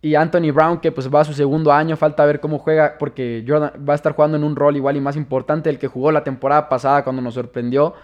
y 0.00 0.14
Anthony 0.14 0.52
Brown, 0.52 0.78
que 0.80 0.92
pues 0.92 1.12
va 1.12 1.20
a 1.20 1.24
su 1.24 1.32
segundo 1.32 1.72
año. 1.72 1.96
Falta 1.96 2.24
ver 2.26 2.40
cómo 2.40 2.58
juega, 2.58 2.96
porque 2.98 3.44
Jordan 3.46 3.72
va 3.88 3.94
a 3.94 3.96
estar 3.96 4.12
jugando 4.12 4.36
en 4.36 4.44
un 4.44 4.56
rol 4.56 4.76
igual 4.76 4.96
y 4.96 5.00
más 5.00 5.16
importante 5.16 5.70
el 5.70 5.78
que 5.78 5.88
jugó 5.88 6.12
la 6.12 6.24
temporada 6.24 6.68
pasada 6.68 7.02
cuando 7.02 7.22
nos 7.22 7.34
sorprendió. 7.34 7.94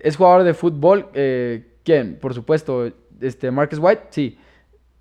Es 0.00 0.16
jugador 0.16 0.44
de 0.44 0.54
fútbol. 0.54 1.08
Eh, 1.14 1.78
¿Quién? 1.82 2.18
Por 2.20 2.34
supuesto, 2.34 2.90
este, 3.20 3.50
Marcus 3.50 3.78
White, 3.78 4.02
sí. 4.10 4.38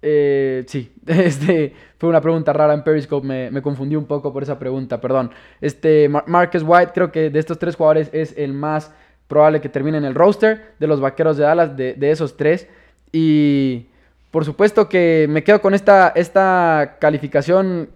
Eh, 0.07 0.63
sí, 0.67 0.93
este, 1.07 1.73
fue 1.97 2.09
una 2.09 2.21
pregunta 2.21 2.53
rara 2.53 2.75
en 2.75 2.83
Periscope, 2.83 3.25
me, 3.25 3.49
me, 3.49 3.63
confundí 3.63 3.95
un 3.95 4.05
poco 4.05 4.31
por 4.31 4.43
esa 4.43 4.59
pregunta, 4.59 5.01
perdón. 5.01 5.31
Este, 5.61 6.07
Marcus 6.07 6.63
White 6.63 6.91
creo 6.93 7.11
que 7.11 7.31
de 7.31 7.39
estos 7.39 7.57
tres 7.57 7.75
jugadores 7.75 8.11
es 8.13 8.37
el 8.37 8.53
más 8.53 8.93
probable 9.27 9.61
que 9.61 9.69
termine 9.69 9.97
en 9.97 10.05
el 10.05 10.15
roster 10.15 10.73
de 10.79 10.87
los 10.87 10.99
Vaqueros 10.99 11.37
de 11.37 11.43
Dallas, 11.43 11.75
de, 11.75 12.11
esos 12.11 12.37
tres. 12.37 12.67
Y 13.11 13.87
por 14.31 14.45
supuesto 14.45 14.89
que 14.89 15.27
me 15.29 15.43
quedo 15.43 15.61
con 15.61 15.73
esta, 15.73 16.09
esta 16.15 16.97
calificación 16.99 17.89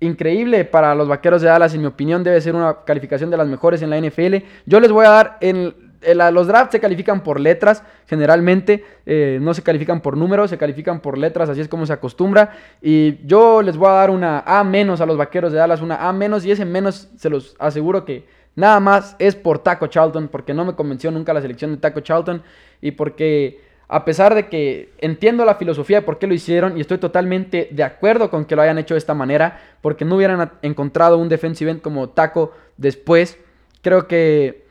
increíble 0.00 0.64
para 0.64 0.94
los 0.94 1.08
Vaqueros 1.08 1.42
de 1.42 1.48
Dallas. 1.48 1.74
En 1.74 1.80
mi 1.80 1.86
opinión 1.86 2.22
debe 2.22 2.40
ser 2.40 2.54
una 2.54 2.84
calificación 2.84 3.30
de 3.30 3.36
las 3.36 3.48
mejores 3.48 3.82
en 3.82 3.90
la 3.90 4.00
NFL. 4.00 4.36
Yo 4.66 4.80
les 4.80 4.92
voy 4.92 5.06
a 5.06 5.10
dar 5.10 5.38
en 5.40 5.74
los 6.14 6.46
drafts 6.46 6.72
se 6.72 6.80
califican 6.80 7.22
por 7.22 7.40
letras, 7.40 7.82
generalmente 8.06 8.84
eh, 9.04 9.38
no 9.40 9.54
se 9.54 9.62
califican 9.62 10.00
por 10.00 10.16
números, 10.16 10.50
se 10.50 10.58
califican 10.58 11.00
por 11.00 11.18
letras, 11.18 11.48
así 11.48 11.60
es 11.60 11.68
como 11.68 11.86
se 11.86 11.92
acostumbra. 11.92 12.52
Y 12.80 13.26
yo 13.26 13.62
les 13.62 13.76
voy 13.76 13.88
a 13.88 13.92
dar 13.92 14.10
una 14.10 14.40
A 14.40 14.62
menos 14.64 15.00
a 15.00 15.06
los 15.06 15.16
vaqueros 15.16 15.52
de 15.52 15.58
Dallas, 15.58 15.82
una 15.82 16.08
A 16.08 16.12
menos, 16.12 16.44
y 16.44 16.50
ese 16.50 16.64
menos 16.64 17.08
se 17.16 17.30
los 17.30 17.56
aseguro 17.58 18.04
que 18.04 18.24
nada 18.54 18.80
más 18.80 19.16
es 19.18 19.34
por 19.36 19.58
Taco 19.58 19.86
Charlton, 19.86 20.28
porque 20.28 20.54
no 20.54 20.64
me 20.64 20.74
convenció 20.74 21.10
nunca 21.10 21.34
la 21.34 21.40
selección 21.40 21.72
de 21.72 21.78
Taco 21.78 22.00
Charlton 22.00 22.42
y 22.80 22.92
porque 22.92 23.60
a 23.88 24.04
pesar 24.04 24.34
de 24.34 24.48
que 24.48 24.92
entiendo 24.98 25.44
la 25.44 25.54
filosofía 25.54 26.00
de 26.00 26.06
por 26.06 26.18
qué 26.18 26.26
lo 26.26 26.34
hicieron 26.34 26.76
y 26.76 26.80
estoy 26.80 26.98
totalmente 26.98 27.68
de 27.70 27.84
acuerdo 27.84 28.30
con 28.30 28.44
que 28.44 28.56
lo 28.56 28.62
hayan 28.62 28.78
hecho 28.78 28.94
de 28.94 28.98
esta 28.98 29.14
manera, 29.14 29.60
porque 29.80 30.04
no 30.04 30.16
hubieran 30.16 30.52
encontrado 30.62 31.18
un 31.18 31.28
defensive 31.28 31.70
end 31.70 31.82
como 31.82 32.08
Taco 32.08 32.52
después, 32.76 33.38
creo 33.82 34.08
que 34.08 34.65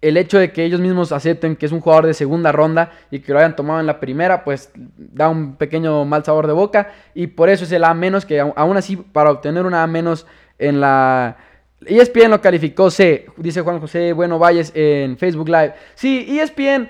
el 0.00 0.16
hecho 0.16 0.38
de 0.38 0.52
que 0.52 0.64
ellos 0.64 0.80
mismos 0.80 1.10
acepten 1.10 1.56
que 1.56 1.66
es 1.66 1.72
un 1.72 1.80
jugador 1.80 2.06
de 2.06 2.14
segunda 2.14 2.52
ronda 2.52 2.92
y 3.10 3.18
que 3.18 3.32
lo 3.32 3.38
hayan 3.38 3.56
tomado 3.56 3.80
en 3.80 3.86
la 3.86 3.98
primera, 3.98 4.44
pues 4.44 4.70
da 4.74 5.28
un 5.28 5.56
pequeño 5.56 6.04
mal 6.04 6.24
sabor 6.24 6.46
de 6.46 6.52
boca. 6.52 6.92
Y 7.14 7.28
por 7.28 7.48
eso 7.48 7.64
es 7.64 7.72
el 7.72 7.84
A 7.84 7.94
menos, 7.94 8.24
que 8.24 8.40
aún 8.40 8.76
así, 8.76 8.96
para 8.96 9.30
obtener 9.30 9.66
una 9.66 9.82
A 9.82 9.86
menos 9.86 10.26
en 10.58 10.80
la. 10.80 11.36
ESPN 11.84 12.30
lo 12.30 12.40
calificó 12.40 12.90
C, 12.90 13.26
dice 13.36 13.60
Juan 13.60 13.80
José 13.80 14.12
Bueno 14.12 14.38
Valles 14.38 14.72
en 14.74 15.16
Facebook 15.16 15.48
Live. 15.48 15.74
Sí, 15.94 16.38
ESPN. 16.38 16.88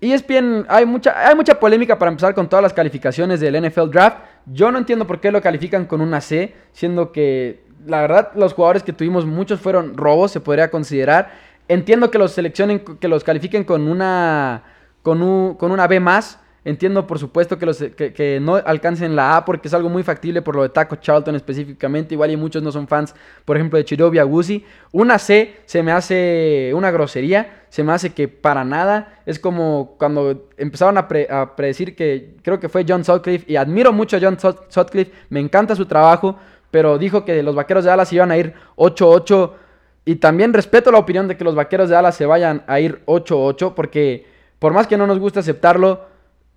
ESPN, 0.00 0.66
hay 0.68 0.84
mucha, 0.84 1.28
hay 1.28 1.36
mucha 1.36 1.60
polémica 1.60 1.96
para 1.96 2.10
empezar 2.10 2.34
con 2.34 2.48
todas 2.48 2.62
las 2.62 2.72
calificaciones 2.72 3.38
del 3.38 3.60
NFL 3.60 3.88
Draft. 3.90 4.18
Yo 4.46 4.72
no 4.72 4.78
entiendo 4.78 5.06
por 5.06 5.20
qué 5.20 5.30
lo 5.30 5.40
califican 5.40 5.86
con 5.86 6.00
una 6.00 6.20
C, 6.20 6.54
siendo 6.72 7.12
que 7.12 7.62
la 7.86 8.00
verdad 8.00 8.30
los 8.34 8.52
jugadores 8.52 8.82
que 8.82 8.92
tuvimos 8.92 9.26
muchos 9.26 9.60
fueron 9.60 9.96
robos, 9.96 10.32
se 10.32 10.40
podría 10.40 10.70
considerar. 10.70 11.51
Entiendo 11.68 12.10
que 12.10 12.18
los 12.18 12.32
seleccionen, 12.32 12.80
que 12.80 13.08
los 13.08 13.24
califiquen 13.24 13.64
con 13.64 13.88
una, 13.88 14.62
con, 15.02 15.22
un, 15.22 15.54
con 15.54 15.70
una 15.70 15.86
B 15.86 16.00
más. 16.00 16.38
Entiendo, 16.64 17.08
por 17.08 17.18
supuesto, 17.18 17.58
que, 17.58 17.66
los, 17.66 17.78
que, 17.78 18.38
no 18.40 18.54
alcancen 18.54 19.16
la 19.16 19.36
A 19.36 19.44
porque 19.44 19.66
es 19.66 19.74
algo 19.74 19.88
muy 19.88 20.04
factible 20.04 20.42
por 20.42 20.54
lo 20.54 20.62
de 20.62 20.68
Taco 20.68 20.94
Charlton 20.94 21.34
específicamente. 21.34 22.14
Igual 22.14 22.30
y 22.30 22.36
muchos 22.36 22.62
no 22.62 22.70
son 22.70 22.86
fans, 22.86 23.16
por 23.44 23.56
ejemplo, 23.56 23.78
de 23.78 23.84
Chirobi 23.84 24.20
Agusi. 24.20 24.64
Una 24.92 25.18
C 25.18 25.56
se 25.66 25.82
me 25.82 25.90
hace 25.90 26.70
una 26.74 26.92
grosería. 26.92 27.64
Se 27.68 27.82
me 27.82 27.92
hace 27.92 28.12
que 28.12 28.28
para 28.28 28.64
nada. 28.64 29.20
Es 29.26 29.40
como 29.40 29.96
cuando 29.98 30.50
empezaron 30.56 30.98
a, 30.98 31.08
predecir 31.56 31.96
que 31.96 32.36
creo 32.42 32.60
que 32.60 32.68
fue 32.68 32.84
John 32.88 33.04
Sutcliffe. 33.04 33.50
Y 33.50 33.56
admiro 33.56 33.92
mucho 33.92 34.16
a 34.16 34.20
John 34.20 34.38
Sutcliffe. 34.68 35.10
Me 35.30 35.40
encanta 35.40 35.74
su 35.74 35.86
trabajo. 35.86 36.38
Pero 36.70 36.96
dijo 36.96 37.24
que 37.24 37.42
los 37.42 37.54
vaqueros 37.54 37.84
de 37.84 37.90
Dallas 37.90 38.12
iban 38.12 38.30
a 38.30 38.36
ir 38.38 38.54
8-8 38.76 39.52
y 40.04 40.16
también 40.16 40.52
respeto 40.52 40.90
la 40.90 40.98
opinión 40.98 41.28
de 41.28 41.36
que 41.36 41.44
los 41.44 41.54
vaqueros 41.54 41.88
de 41.88 41.94
Dallas 41.94 42.16
se 42.16 42.26
vayan 42.26 42.64
a 42.66 42.80
ir 42.80 43.02
8-8, 43.06 43.74
porque 43.74 44.26
por 44.58 44.72
más 44.72 44.86
que 44.86 44.96
no 44.96 45.06
nos 45.06 45.18
guste 45.18 45.38
aceptarlo, 45.38 46.06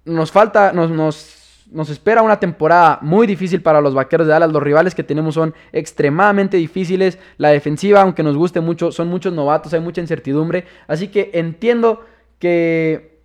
nos 0.05 0.31
falta, 0.31 0.71
nos, 0.73 0.89
nos, 0.89 1.65
nos, 1.71 1.89
espera 1.89 2.21
una 2.21 2.39
temporada 2.39 2.99
muy 3.01 3.27
difícil 3.27 3.61
para 3.61 3.81
los 3.81 3.93
vaqueros 3.93 4.25
de 4.27 4.33
Dallas. 4.33 4.51
Los 4.51 4.63
rivales 4.63 4.95
que 4.95 5.03
tenemos 5.03 5.35
son 5.35 5.53
extremadamente 5.71 6.57
difíciles. 6.57 7.19
La 7.37 7.49
defensiva, 7.49 8.01
aunque 8.01 8.23
nos 8.23 8.35
guste 8.35 8.61
mucho, 8.61 8.91
son 8.91 9.07
muchos 9.07 9.33
novatos, 9.33 9.73
hay 9.73 9.79
mucha 9.79 10.01
incertidumbre. 10.01 10.65
Así 10.87 11.07
que 11.09 11.31
entiendo 11.33 12.03
que. 12.39 13.15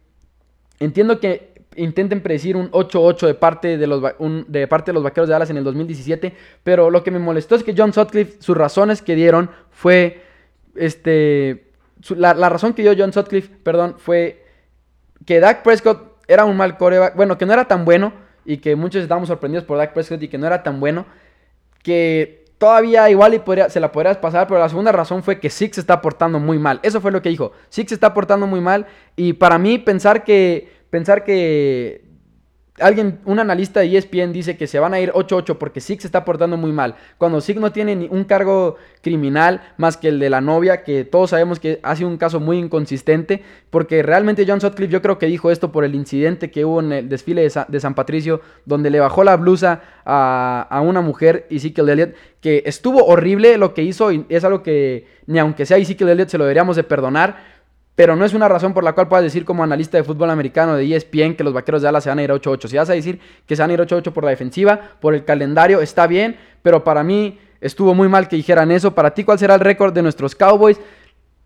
Entiendo 0.79 1.21
que 1.21 1.50
intenten 1.77 2.21
predecir 2.21 2.57
un 2.57 2.71
8-8 2.71 3.27
de, 3.27 3.35
parte 3.35 3.79
de, 3.79 3.87
los, 3.87 4.03
de 4.49 4.67
parte 4.67 4.91
de 4.91 4.95
los 4.95 5.03
Vaqueros 5.03 5.29
de 5.29 5.33
Dallas 5.33 5.51
en 5.51 5.57
el 5.57 5.65
2017, 5.65 6.35
pero 6.63 6.91
lo 6.91 7.03
que 7.03 7.11
me 7.11 7.19
molestó 7.19 7.55
es 7.55 7.63
que 7.63 7.75
John 7.77 7.93
Sutcliffe, 7.93 8.41
sus 8.41 8.57
razones 8.57 9.03
que 9.03 9.15
dieron 9.15 9.51
fue, 9.71 10.23
este, 10.75 11.71
la, 12.17 12.35
razón 12.49 12.75
que 12.75 12.83
dio 12.83 12.95
John 12.97 13.13
Sutcliffe, 13.13 13.55
perdón, 13.63 13.97
fue 13.99 14.45
que 15.27 15.41
Dak 15.41 15.63
Prescott 15.63 16.19
era 16.27 16.45
un 16.45 16.57
mal 16.57 16.77
coreback, 16.77 17.15
bueno, 17.15 17.39
que 17.39 17.47
no 17.47 17.53
era 17.53 17.67
tan 17.67 17.85
bueno 17.85 18.13
y 18.45 18.59
que 18.59 18.75
muchos 18.75 19.03
estábamos 19.03 19.29
sorprendidos 19.29 19.65
por 19.65 19.79
Dak 19.79 19.93
Prescott 19.93 20.23
y 20.23 20.29
que 20.29 20.39
no 20.39 20.47
era 20.47 20.63
tan 20.63 20.81
bueno, 20.81 21.07
que 21.83 22.45
todavía 22.59 23.09
igual 23.09 23.35
y 23.35 23.41
se 23.71 23.81
la 23.81 23.91
podrías 23.91 24.19
pasar, 24.19 24.47
pero 24.47 24.61
la 24.61 24.69
segunda 24.69 24.93
razón 24.93 25.23
fue 25.23 25.41
que 25.41 25.49
Six 25.49 25.79
está 25.79 26.03
portando 26.03 26.39
muy 26.39 26.59
mal. 26.59 26.79
Eso 26.83 27.01
fue 27.01 27.11
lo 27.11 27.23
que 27.23 27.31
dijo. 27.31 27.53
Six 27.71 27.93
está 27.93 28.13
portando 28.13 28.47
muy 28.47 28.61
mal 28.61 28.87
y 29.17 29.33
para 29.33 29.57
mí 29.57 29.79
pensar 29.79 30.25
que 30.25 30.80
pensar 30.91 31.25
que 31.25 32.11
alguien, 32.81 33.21
un 33.25 33.39
analista 33.39 33.81
de 33.81 33.97
ESPN 33.97 34.33
dice 34.33 34.57
que 34.57 34.67
se 34.67 34.79
van 34.79 34.95
a 34.95 35.01
ir 35.01 35.13
8-8 35.13 35.57
porque 35.59 35.81
Sig 35.81 36.01
se 36.01 36.07
está 36.07 36.25
portando 36.25 36.57
muy 36.57 36.73
mal. 36.73 36.97
Cuando 37.19 37.41
Sig 37.41 37.59
no 37.59 37.73
tiene 37.73 37.97
ni 37.97 38.09
un 38.11 38.25
cargo 38.25 38.77
criminal 39.03 39.63
más 39.77 39.97
que 39.97 40.09
el 40.09 40.19
de 40.19 40.31
la 40.31 40.41
novia, 40.41 40.83
que 40.83 41.05
todos 41.05 41.31
sabemos 41.31 41.61
que 41.61 41.81
ha 41.83 41.97
sido 41.97 42.09
un 42.09 42.17
caso 42.17 42.41
muy 42.41 42.59
inconsistente, 42.59 43.43
porque 43.71 44.03
realmente 44.03 44.45
John 44.47 44.61
Sutcliffe 44.61 44.93
yo 44.93 45.03
creo 45.03 45.19
que 45.19 45.27
dijo 45.27 45.51
esto 45.51 45.73
por 45.73 45.85
el 45.85 45.95
incidente 45.95 46.51
que 46.51 46.65
hubo 46.65 46.81
en 46.81 46.93
el 46.93 47.09
desfile 47.09 47.43
de, 47.43 47.81
San 47.81 47.95
Patricio, 47.95 48.41
donde 48.65 48.91
le 48.91 49.01
bajó 49.01 49.25
la 49.25 49.37
blusa 49.37 49.83
a, 50.05 50.81
una 50.85 51.01
mujer, 51.01 51.47
Ezekiel 51.51 51.89
Elliott, 51.89 52.15
que 52.41 52.63
estuvo 52.67 53.05
horrible 53.05 53.59
lo 53.59 53.75
que 53.75 53.83
hizo 53.83 54.13
y 54.13 54.25
es 54.29 54.45
algo 54.45 54.63
que 54.63 55.07
ni 55.27 55.39
aunque 55.39 55.67
sea 55.67 55.77
Ezekiel 55.77 56.11
Elliott 56.11 56.29
se 56.29 56.39
lo 56.39 56.45
deberíamos 56.45 56.77
de 56.77 56.85
perdonar 56.85 57.60
pero 58.01 58.17
no 58.17 58.25
es 58.25 58.33
una 58.33 58.49
razón 58.49 58.73
por 58.73 58.83
la 58.83 58.95
cual 58.95 59.09
puedas 59.09 59.25
decir 59.25 59.45
como 59.45 59.63
analista 59.63 59.99
de 59.99 60.05
fútbol 60.05 60.31
americano 60.31 60.75
de 60.75 60.97
ESPN 60.97 61.35
que 61.35 61.45
los 61.45 61.53
vaqueros 61.53 61.83
de 61.83 61.87
Dallas 61.89 62.03
se 62.03 62.09
van 62.09 62.19
a 62.19 62.23
ir 62.23 62.31
8-8. 62.31 62.67
Si 62.67 62.77
vas 62.79 62.89
a 62.89 62.95
decir 62.95 63.21
que 63.45 63.55
se 63.55 63.61
van 63.61 63.69
a 63.69 63.75
ir 63.75 63.81
8-8 63.81 64.11
por 64.11 64.25
la 64.25 64.31
defensiva, 64.31 64.81
por 65.03 65.13
el 65.13 65.23
calendario, 65.23 65.83
está 65.83 66.07
bien, 66.07 66.39
pero 66.63 66.83
para 66.83 67.03
mí 67.03 67.39
estuvo 67.61 67.93
muy 67.95 68.09
mal 68.09 68.27
que 68.27 68.37
dijeran 68.37 68.71
eso. 68.71 68.95
Para 68.95 69.13
ti, 69.13 69.23
¿cuál 69.23 69.39
será 69.39 69.53
el 69.53 69.61
récord 69.61 69.93
de 69.93 70.01
nuestros 70.01 70.35
Cowboys? 70.35 70.81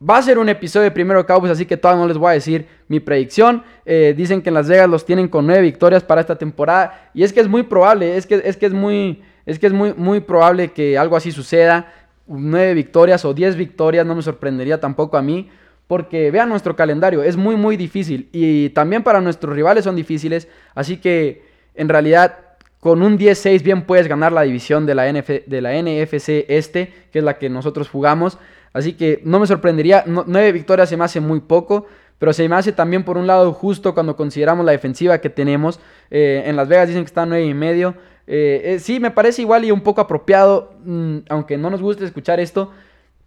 Va 0.08 0.18
a 0.18 0.22
ser 0.22 0.38
un 0.38 0.48
episodio 0.48 0.84
de 0.84 0.90
primero 0.92 1.26
Cowboys, 1.26 1.50
así 1.50 1.66
que 1.66 1.76
todavía 1.76 2.02
no 2.02 2.06
les 2.06 2.18
voy 2.18 2.30
a 2.30 2.34
decir 2.34 2.68
mi 2.86 3.00
predicción. 3.00 3.64
Eh, 3.84 4.14
dicen 4.16 4.40
que 4.40 4.50
en 4.50 4.54
Las 4.54 4.68
Vegas 4.68 4.88
los 4.88 5.04
tienen 5.04 5.26
con 5.26 5.48
nueve 5.48 5.60
victorias 5.60 6.04
para 6.04 6.20
esta 6.20 6.38
temporada. 6.38 7.10
Y 7.14 7.24
es 7.24 7.32
que 7.32 7.40
es 7.40 7.48
muy 7.48 7.64
probable, 7.64 8.16
es 8.16 8.28
que 8.28 8.40
es, 8.44 8.56
que 8.56 8.66
es, 8.66 8.72
muy, 8.72 9.24
es, 9.44 9.58
que 9.58 9.66
es 9.66 9.72
muy, 9.72 9.92
muy 9.94 10.20
probable 10.20 10.70
que 10.70 10.96
algo 10.96 11.16
así 11.16 11.32
suceda. 11.32 11.92
Nueve 12.28 12.74
victorias 12.74 13.24
o 13.24 13.34
diez 13.34 13.56
victorias, 13.56 14.06
no 14.06 14.14
me 14.14 14.22
sorprendería 14.22 14.78
tampoco 14.78 15.16
a 15.16 15.22
mí. 15.22 15.50
Porque 15.86 16.30
vean 16.30 16.48
nuestro 16.48 16.76
calendario, 16.76 17.22
es 17.22 17.36
muy 17.36 17.56
muy 17.56 17.76
difícil 17.76 18.28
y 18.32 18.70
también 18.70 19.02
para 19.02 19.20
nuestros 19.20 19.54
rivales 19.54 19.84
son 19.84 19.96
difíciles, 19.96 20.48
así 20.74 20.96
que 20.96 21.42
en 21.74 21.88
realidad 21.88 22.38
con 22.80 23.02
un 23.02 23.18
10-6 23.18 23.62
bien 23.62 23.82
puedes 23.82 24.08
ganar 24.08 24.32
la 24.32 24.42
división 24.42 24.86
de 24.86 24.94
la, 24.94 25.10
NFC 25.10 26.44
este, 26.48 26.92
que 27.10 27.18
es 27.20 27.24
la 27.24 27.38
que 27.38 27.48
nosotros 27.48 27.88
jugamos, 27.88 28.38
así 28.72 28.94
que 28.94 29.20
no 29.24 29.40
me 29.40 29.46
sorprendería, 29.46 30.04
nueve 30.06 30.52
victorias 30.52 30.88
se 30.88 30.96
me 30.96 31.04
hace 31.04 31.20
muy 31.20 31.40
poco, 31.40 31.86
pero 32.18 32.32
se 32.32 32.48
me 32.48 32.56
hace 32.56 32.72
también 32.72 33.04
por 33.04 33.16
un 33.16 33.26
lado 33.26 33.52
justo 33.52 33.94
cuando 33.94 34.16
consideramos 34.16 34.64
la 34.66 34.72
defensiva 34.72 35.18
que 35.18 35.30
tenemos, 35.30 35.80
eh, 36.10 36.44
en 36.46 36.56
Las 36.56 36.68
Vegas 36.68 36.88
dicen 36.88 37.04
que 37.04 37.08
está 37.08 37.26
nueve 37.26 37.46
y 37.46 37.54
medio, 37.54 37.94
eh, 38.26 38.62
eh, 38.64 38.78
sí, 38.78 39.00
me 39.00 39.10
parece 39.10 39.42
igual 39.42 39.64
y 39.64 39.70
un 39.70 39.82
poco 39.82 40.00
apropiado, 40.00 40.74
mm, 40.84 41.18
aunque 41.28 41.58
no 41.58 41.70
nos 41.70 41.82
guste 41.82 42.04
escuchar 42.04 42.40
esto, 42.40 42.70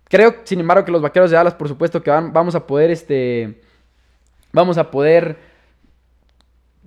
Creo, 0.10 0.36
sin 0.44 0.60
embargo, 0.60 0.86
que 0.86 0.92
los 0.92 1.02
vaqueros 1.02 1.30
de 1.32 1.38
Dallas, 1.38 1.54
por 1.54 1.68
supuesto, 1.68 2.02
que 2.02 2.10
van, 2.10 2.32
vamos 2.32 2.56
a 2.56 2.66
poder, 2.66 2.92
este, 2.92 3.62
vamos 4.54 4.78
a 4.78 4.90
poder 4.90 5.38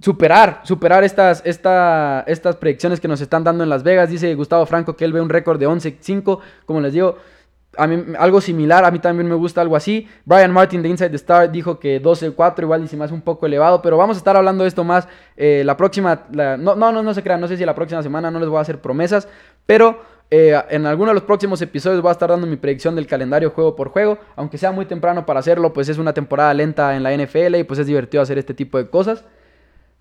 superar, 0.01 0.61
superar 0.65 1.05
estas, 1.05 1.43
estas 1.45 2.57
predicciones 2.57 3.01
que 3.01 3.09
nos 3.09 3.21
están 3.21 3.45
dando 3.45 3.63
en 3.63 3.71
Las 3.71 3.83
Vegas. 3.83 4.09
Dice 4.09 4.35
Gustavo 4.35 4.65
Franco 4.67 4.97
que 4.97 5.05
él 5.05 5.13
ve 5.13 5.21
un 5.21 5.29
récord 5.29 5.59
de 5.59 5.69
11-5, 5.69 6.41
como 6.65 6.81
les 6.81 6.93
digo, 6.93 7.19
algo 7.77 8.41
similar, 8.41 8.85
a 8.85 8.91
mí 8.91 8.99
también 8.99 9.29
me 9.29 9.35
gusta 9.35 9.61
algo 9.61 9.77
así. 9.77 10.09
Brian 10.25 10.53
Martin 10.53 10.83
de 10.83 10.89
Inside 10.89 11.11
the 11.11 11.17
Star 11.17 11.53
dijo 11.53 11.79
que 11.79 12.03
12-4 12.03 12.63
igual 12.63 12.89
y 12.91 12.97
más 12.97 13.13
un 13.13 13.21
poco 13.21 13.47
elevado, 13.47 13.81
pero 13.81 13.97
vamos 13.97 14.17
a 14.17 14.19
estar 14.19 14.37
hablando 14.37 14.65
de 14.65 14.69
esto 14.69 14.83
más 14.83 15.07
eh, 15.37 15.63
la 15.65 15.77
próxima, 15.77 16.25
no, 16.31 16.57
no, 16.57 16.93
no, 16.93 17.03
no 17.03 17.15
se 17.15 17.23
crean, 17.23 17.41
no 17.41 17.47
sé 17.47 17.57
si 17.57 17.65
la 17.65 17.75
próxima 17.75 18.03
semana 18.03 18.31
no 18.31 18.41
les 18.41 18.49
voy 18.49 18.59
a 18.59 18.63
hacer 18.63 18.81
promesas, 18.81 19.29
pero 19.67 20.01
eh, 20.31 20.57
en 20.71 20.87
alguno 20.87 21.11
de 21.11 21.15
los 21.15 21.25
próximos 21.25 21.61
episodios 21.61 22.01
voy 22.01 22.11
a 22.11 22.13
estar 22.13 22.31
dando 22.31 22.47
mi 22.47 22.57
predicción 22.57 22.95
del 22.95 23.07
calendario 23.07 23.51
juego 23.51 23.75
por 23.75 23.89
juego. 23.89 24.19
Aunque 24.37 24.59
sea 24.59 24.71
muy 24.71 24.87
temprano 24.87 25.27
para 25.27 25.41
hacerlo, 25.41 25.73
pues 25.73 25.89
es 25.89 25.99
una 25.99 26.13
temporada 26.13 26.55
lenta 26.55 26.97
en 26.97 27.03
la 27.03 27.13
NFL 27.17 27.57
y 27.57 27.65
pues 27.65 27.81
es 27.81 27.87
divertido 27.87 28.23
hacer 28.23 28.39
este 28.39 28.55
tipo 28.55 28.79
de 28.79 28.89
cosas. 28.89 29.25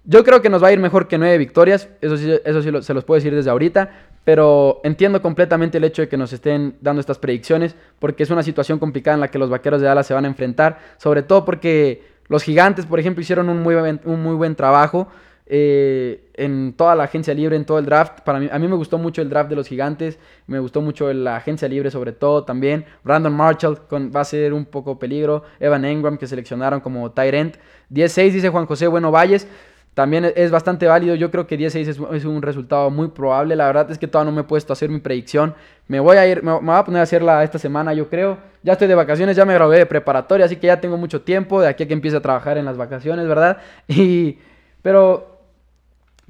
Yo 0.05 0.23
creo 0.23 0.41
que 0.41 0.49
nos 0.49 0.63
va 0.63 0.67
a 0.69 0.71
ir 0.71 0.79
mejor 0.79 1.07
que 1.07 1.17
nueve 1.17 1.37
victorias, 1.37 1.89
eso 2.01 2.15
sí, 2.15 2.31
eso 2.45 2.61
sí 2.61 2.69
se 2.81 2.93
los 2.93 3.03
puedo 3.03 3.17
decir 3.17 3.35
desde 3.35 3.49
ahorita, 3.49 3.91
pero 4.23 4.79
entiendo 4.83 5.21
completamente 5.21 5.77
el 5.77 5.83
hecho 5.83 6.01
de 6.01 6.07
que 6.07 6.15
nos 6.15 6.31
estén 6.31 6.77
dando 6.79 7.01
estas 7.01 7.19
predicciones, 7.19 7.75
porque 7.99 8.23
es 8.23 8.29
una 8.29 8.41
situación 8.41 8.79
complicada 8.79 9.15
en 9.15 9.21
la 9.21 9.27
que 9.27 9.37
los 9.37 9.49
vaqueros 9.49 9.81
de 9.81 9.87
Dallas 9.87 10.07
se 10.07 10.13
van 10.13 10.25
a 10.25 10.29
enfrentar, 10.29 10.79
sobre 10.97 11.21
todo 11.21 11.43
porque 11.43 12.01
los 12.27 12.43
gigantes, 12.43 12.85
por 12.85 12.99
ejemplo, 12.99 13.21
hicieron 13.21 13.49
un 13.49 13.61
muy 13.61 13.75
un 13.75 14.23
muy 14.23 14.35
buen 14.35 14.55
trabajo 14.55 15.09
eh, 15.51 16.29
en 16.35 16.73
toda 16.73 16.95
la 16.95 17.05
agencia 17.05 17.33
libre, 17.33 17.55
en 17.55 17.65
todo 17.65 17.79
el 17.79 17.85
draft. 17.85 18.21
Para 18.21 18.39
mí, 18.39 18.47
a 18.51 18.59
mí 18.59 18.67
me 18.67 18.75
gustó 18.75 18.99
mucho 18.99 19.23
el 19.23 19.29
draft 19.29 19.49
de 19.49 19.55
los 19.55 19.67
gigantes, 19.67 20.19
me 20.45 20.59
gustó 20.59 20.79
mucho 20.79 21.12
la 21.12 21.38
agencia 21.38 21.67
libre 21.67 21.89
sobre 21.89 22.12
todo 22.12 22.43
también. 22.43 22.85
Brandon 23.03 23.33
Marshall 23.33 23.79
va 23.91 24.21
a 24.21 24.25
ser 24.25 24.53
un 24.53 24.65
poco 24.65 24.99
peligro. 24.99 25.43
Evan 25.59 25.85
Engram 25.85 26.17
que 26.17 26.27
seleccionaron 26.27 26.79
como 26.79 27.12
tight 27.12 27.33
end. 27.33 27.57
10-6 27.91 28.31
dice 28.31 28.49
Juan 28.49 28.67
José 28.67 28.88
Bueno 28.88 29.12
Valles. 29.12 29.47
También 29.95 30.31
es 30.35 30.51
bastante 30.51 30.85
válido. 30.85 31.15
Yo 31.15 31.31
creo 31.31 31.47
que 31.47 31.57
10-6 31.57 32.13
es, 32.13 32.25
un 32.25 32.41
resultado 32.41 32.91
muy 32.91 33.07
probable. 33.07 33.55
La 33.55 33.65
verdad 33.65 33.89
es 33.89 33.97
que 33.97 34.07
todavía 34.07 34.31
no 34.31 34.35
me 34.35 34.41
he 34.41 34.45
puesto 34.45 34.71
a 34.71 34.75
hacer 34.75 34.89
mi 34.89 34.99
predicción. 34.99 35.55
Me 35.88 35.99
voy 35.99 36.17
a 36.17 36.27
ir, 36.27 36.43
me, 36.43 36.53
voy 36.53 36.75
a 36.75 36.83
poner 36.85 36.99
a 36.99 37.03
hacerla 37.03 37.43
esta 37.43 37.57
semana, 37.57 37.93
yo 37.93 38.07
creo. 38.07 38.38
Ya 38.62 38.73
estoy 38.73 38.88
de 38.88 38.95
vacaciones, 38.95 39.35
ya 39.35 39.45
me 39.45 39.55
grabé 39.55 39.79
de 39.79 39.85
preparatoria, 39.88 40.45
así 40.45 40.57
que 40.57 40.67
ya 40.67 40.79
tengo 40.79 40.95
mucho 40.95 41.21
tiempo 41.21 41.59
de 41.59 41.67
aquí 41.67 41.83
a 41.83 41.88
que 41.88 41.93
empiece 41.93 42.15
a 42.15 42.21
trabajar 42.21 42.57
en 42.57 42.65
las 42.65 42.77
vacaciones, 42.77 43.27
¿verdad? 43.27 43.57
Y, 43.88 44.38
pero 44.81 45.38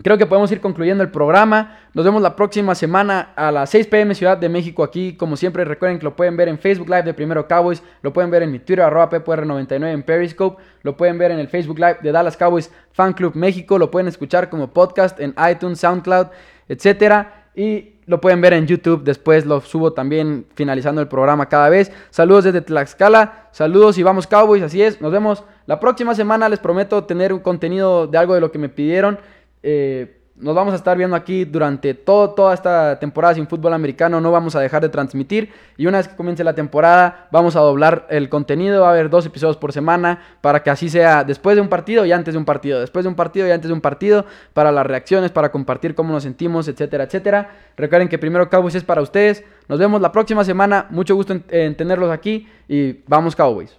Creo 0.02 0.18
que 0.18 0.26
podemos 0.26 0.50
ir 0.52 0.62
concluyendo 0.62 1.04
el 1.04 1.12
programa. 1.12 1.78
Nos 1.94 2.06
vemos 2.06 2.22
la 2.22 2.36
próxima 2.36 2.74
semana 2.74 3.34
a 3.36 3.52
las 3.52 3.70
6 3.72 3.88
pm 3.88 4.16
Ciudad 4.16 4.38
de 4.38 4.48
México 4.48 4.82
aquí. 4.82 5.18
Como 5.18 5.36
siempre, 5.36 5.66
recuerden 5.66 6.00
que 6.00 6.06
lo 6.06 6.16
pueden 6.16 6.38
ver 6.38 6.48
en 6.48 6.58
Facebook 6.58 6.88
Live 6.88 7.04
de 7.04 7.14
Primero 7.14 7.46
Cowboys. 7.48 7.84
Lo 8.02 8.14
pueden 8.14 8.32
ver 8.32 8.44
en 8.44 8.52
mi 8.52 8.60
Twitter, 8.60 8.86
arroba 8.86 9.10
PPR99 9.10 9.92
en 9.92 10.04
Periscope. 10.04 10.62
Lo 10.84 10.96
pueden 10.96 11.18
ver 11.18 11.32
en 11.32 11.40
el 11.40 11.50
Facebook 11.50 11.80
Live 11.80 11.98
de 12.02 12.14
Dallas 12.14 12.38
Cowboys 12.38 12.72
Fan 12.94 13.12
Club 13.12 13.36
México. 13.36 13.78
Lo 13.78 13.92
pueden 13.92 14.08
escuchar 14.08 14.50
como 14.50 14.72
podcast 14.72 15.20
en 15.20 15.36
iTunes, 15.52 15.80
SoundCloud, 15.80 16.28
etc. 16.70 17.28
Y 17.56 17.96
lo 18.06 18.22
pueden 18.22 18.40
ver 18.40 18.54
en 18.54 18.68
YouTube. 18.68 19.04
Después 19.04 19.46
lo 19.46 19.60
subo 19.60 19.92
también 19.92 20.46
finalizando 20.56 21.02
el 21.02 21.10
programa 21.10 21.50
cada 21.50 21.68
vez. 21.68 21.92
Saludos 22.10 22.46
desde 22.46 22.62
Tlaxcala. 22.62 23.50
Saludos 23.52 23.98
y 23.98 24.04
vamos 24.04 24.28
Cowboys. 24.28 24.64
Así 24.64 24.82
es. 24.82 25.02
Nos 25.02 25.12
vemos 25.12 25.44
la 25.66 25.80
próxima 25.80 26.16
semana. 26.16 26.48
Les 26.48 26.60
prometo 26.60 27.04
tener 27.04 27.34
un 27.34 27.40
contenido 27.42 28.08
de 28.08 28.18
algo 28.18 28.34
de 28.34 28.42
lo 28.42 28.52
que 28.52 28.58
me 28.60 28.70
pidieron. 28.70 29.20
Eh, 29.64 30.20
nos 30.40 30.56
vamos 30.56 30.72
a 30.72 30.78
estar 30.78 30.98
viendo 30.98 31.18
aquí 31.18 31.44
durante 31.44 31.94
todo, 31.94 32.30
toda 32.30 32.54
esta 32.54 32.98
temporada 32.98 33.34
sin 33.34 33.46
fútbol 33.46 33.74
americano. 33.74 34.22
No 34.22 34.32
vamos 34.32 34.56
a 34.56 34.62
dejar 34.62 34.82
de 34.82 34.88
transmitir. 34.88 35.52
Y 35.76 35.86
una 35.86 35.98
vez 35.98 36.08
que 36.08 36.16
comience 36.16 36.46
la 36.46 36.56
temporada, 36.56 37.28
vamos 37.30 37.58
a 37.58 37.60
doblar 37.60 38.08
el 38.10 38.30
contenido. 38.30 38.84
Va 38.84 38.88
a 38.88 38.92
haber 38.92 39.10
dos 39.10 39.26
episodios 39.26 39.58
por 39.58 39.74
semana 39.74 40.22
para 40.40 40.64
que 40.64 40.70
así 40.70 40.90
sea 40.90 41.26
después 41.26 41.58
de 41.58 41.62
un 41.62 41.68
partido 41.68 42.06
y 42.06 42.14
antes 42.14 42.34
de 42.34 42.38
un 42.38 42.46
partido. 42.46 42.80
Después 42.80 43.04
de 43.04 43.10
un 43.10 43.16
partido 43.16 43.48
y 43.48 43.52
antes 43.52 43.68
de 43.68 43.74
un 43.74 43.82
partido. 43.82 44.26
Para 44.54 44.72
las 44.72 44.86
reacciones, 44.86 45.32
para 45.32 45.52
compartir 45.52 45.94
cómo 45.94 46.14
nos 46.14 46.24
sentimos, 46.24 46.70
etcétera, 46.70 47.04
etcétera. 47.04 47.50
Recuerden 47.76 48.08
que 48.08 48.18
primero 48.18 48.50
Cowboys 48.50 48.76
es 48.76 48.86
para 48.86 49.02
ustedes. 49.02 49.44
Nos 49.68 49.78
vemos 49.78 50.00
la 50.00 50.14
próxima 50.14 50.46
semana. 50.46 50.88
Mucho 50.90 51.16
gusto 51.16 51.36
en 51.50 51.76
tenerlos 51.76 52.12
aquí. 52.12 52.48
Y 52.70 53.02
vamos 53.08 53.36
Cowboys. 53.36 53.79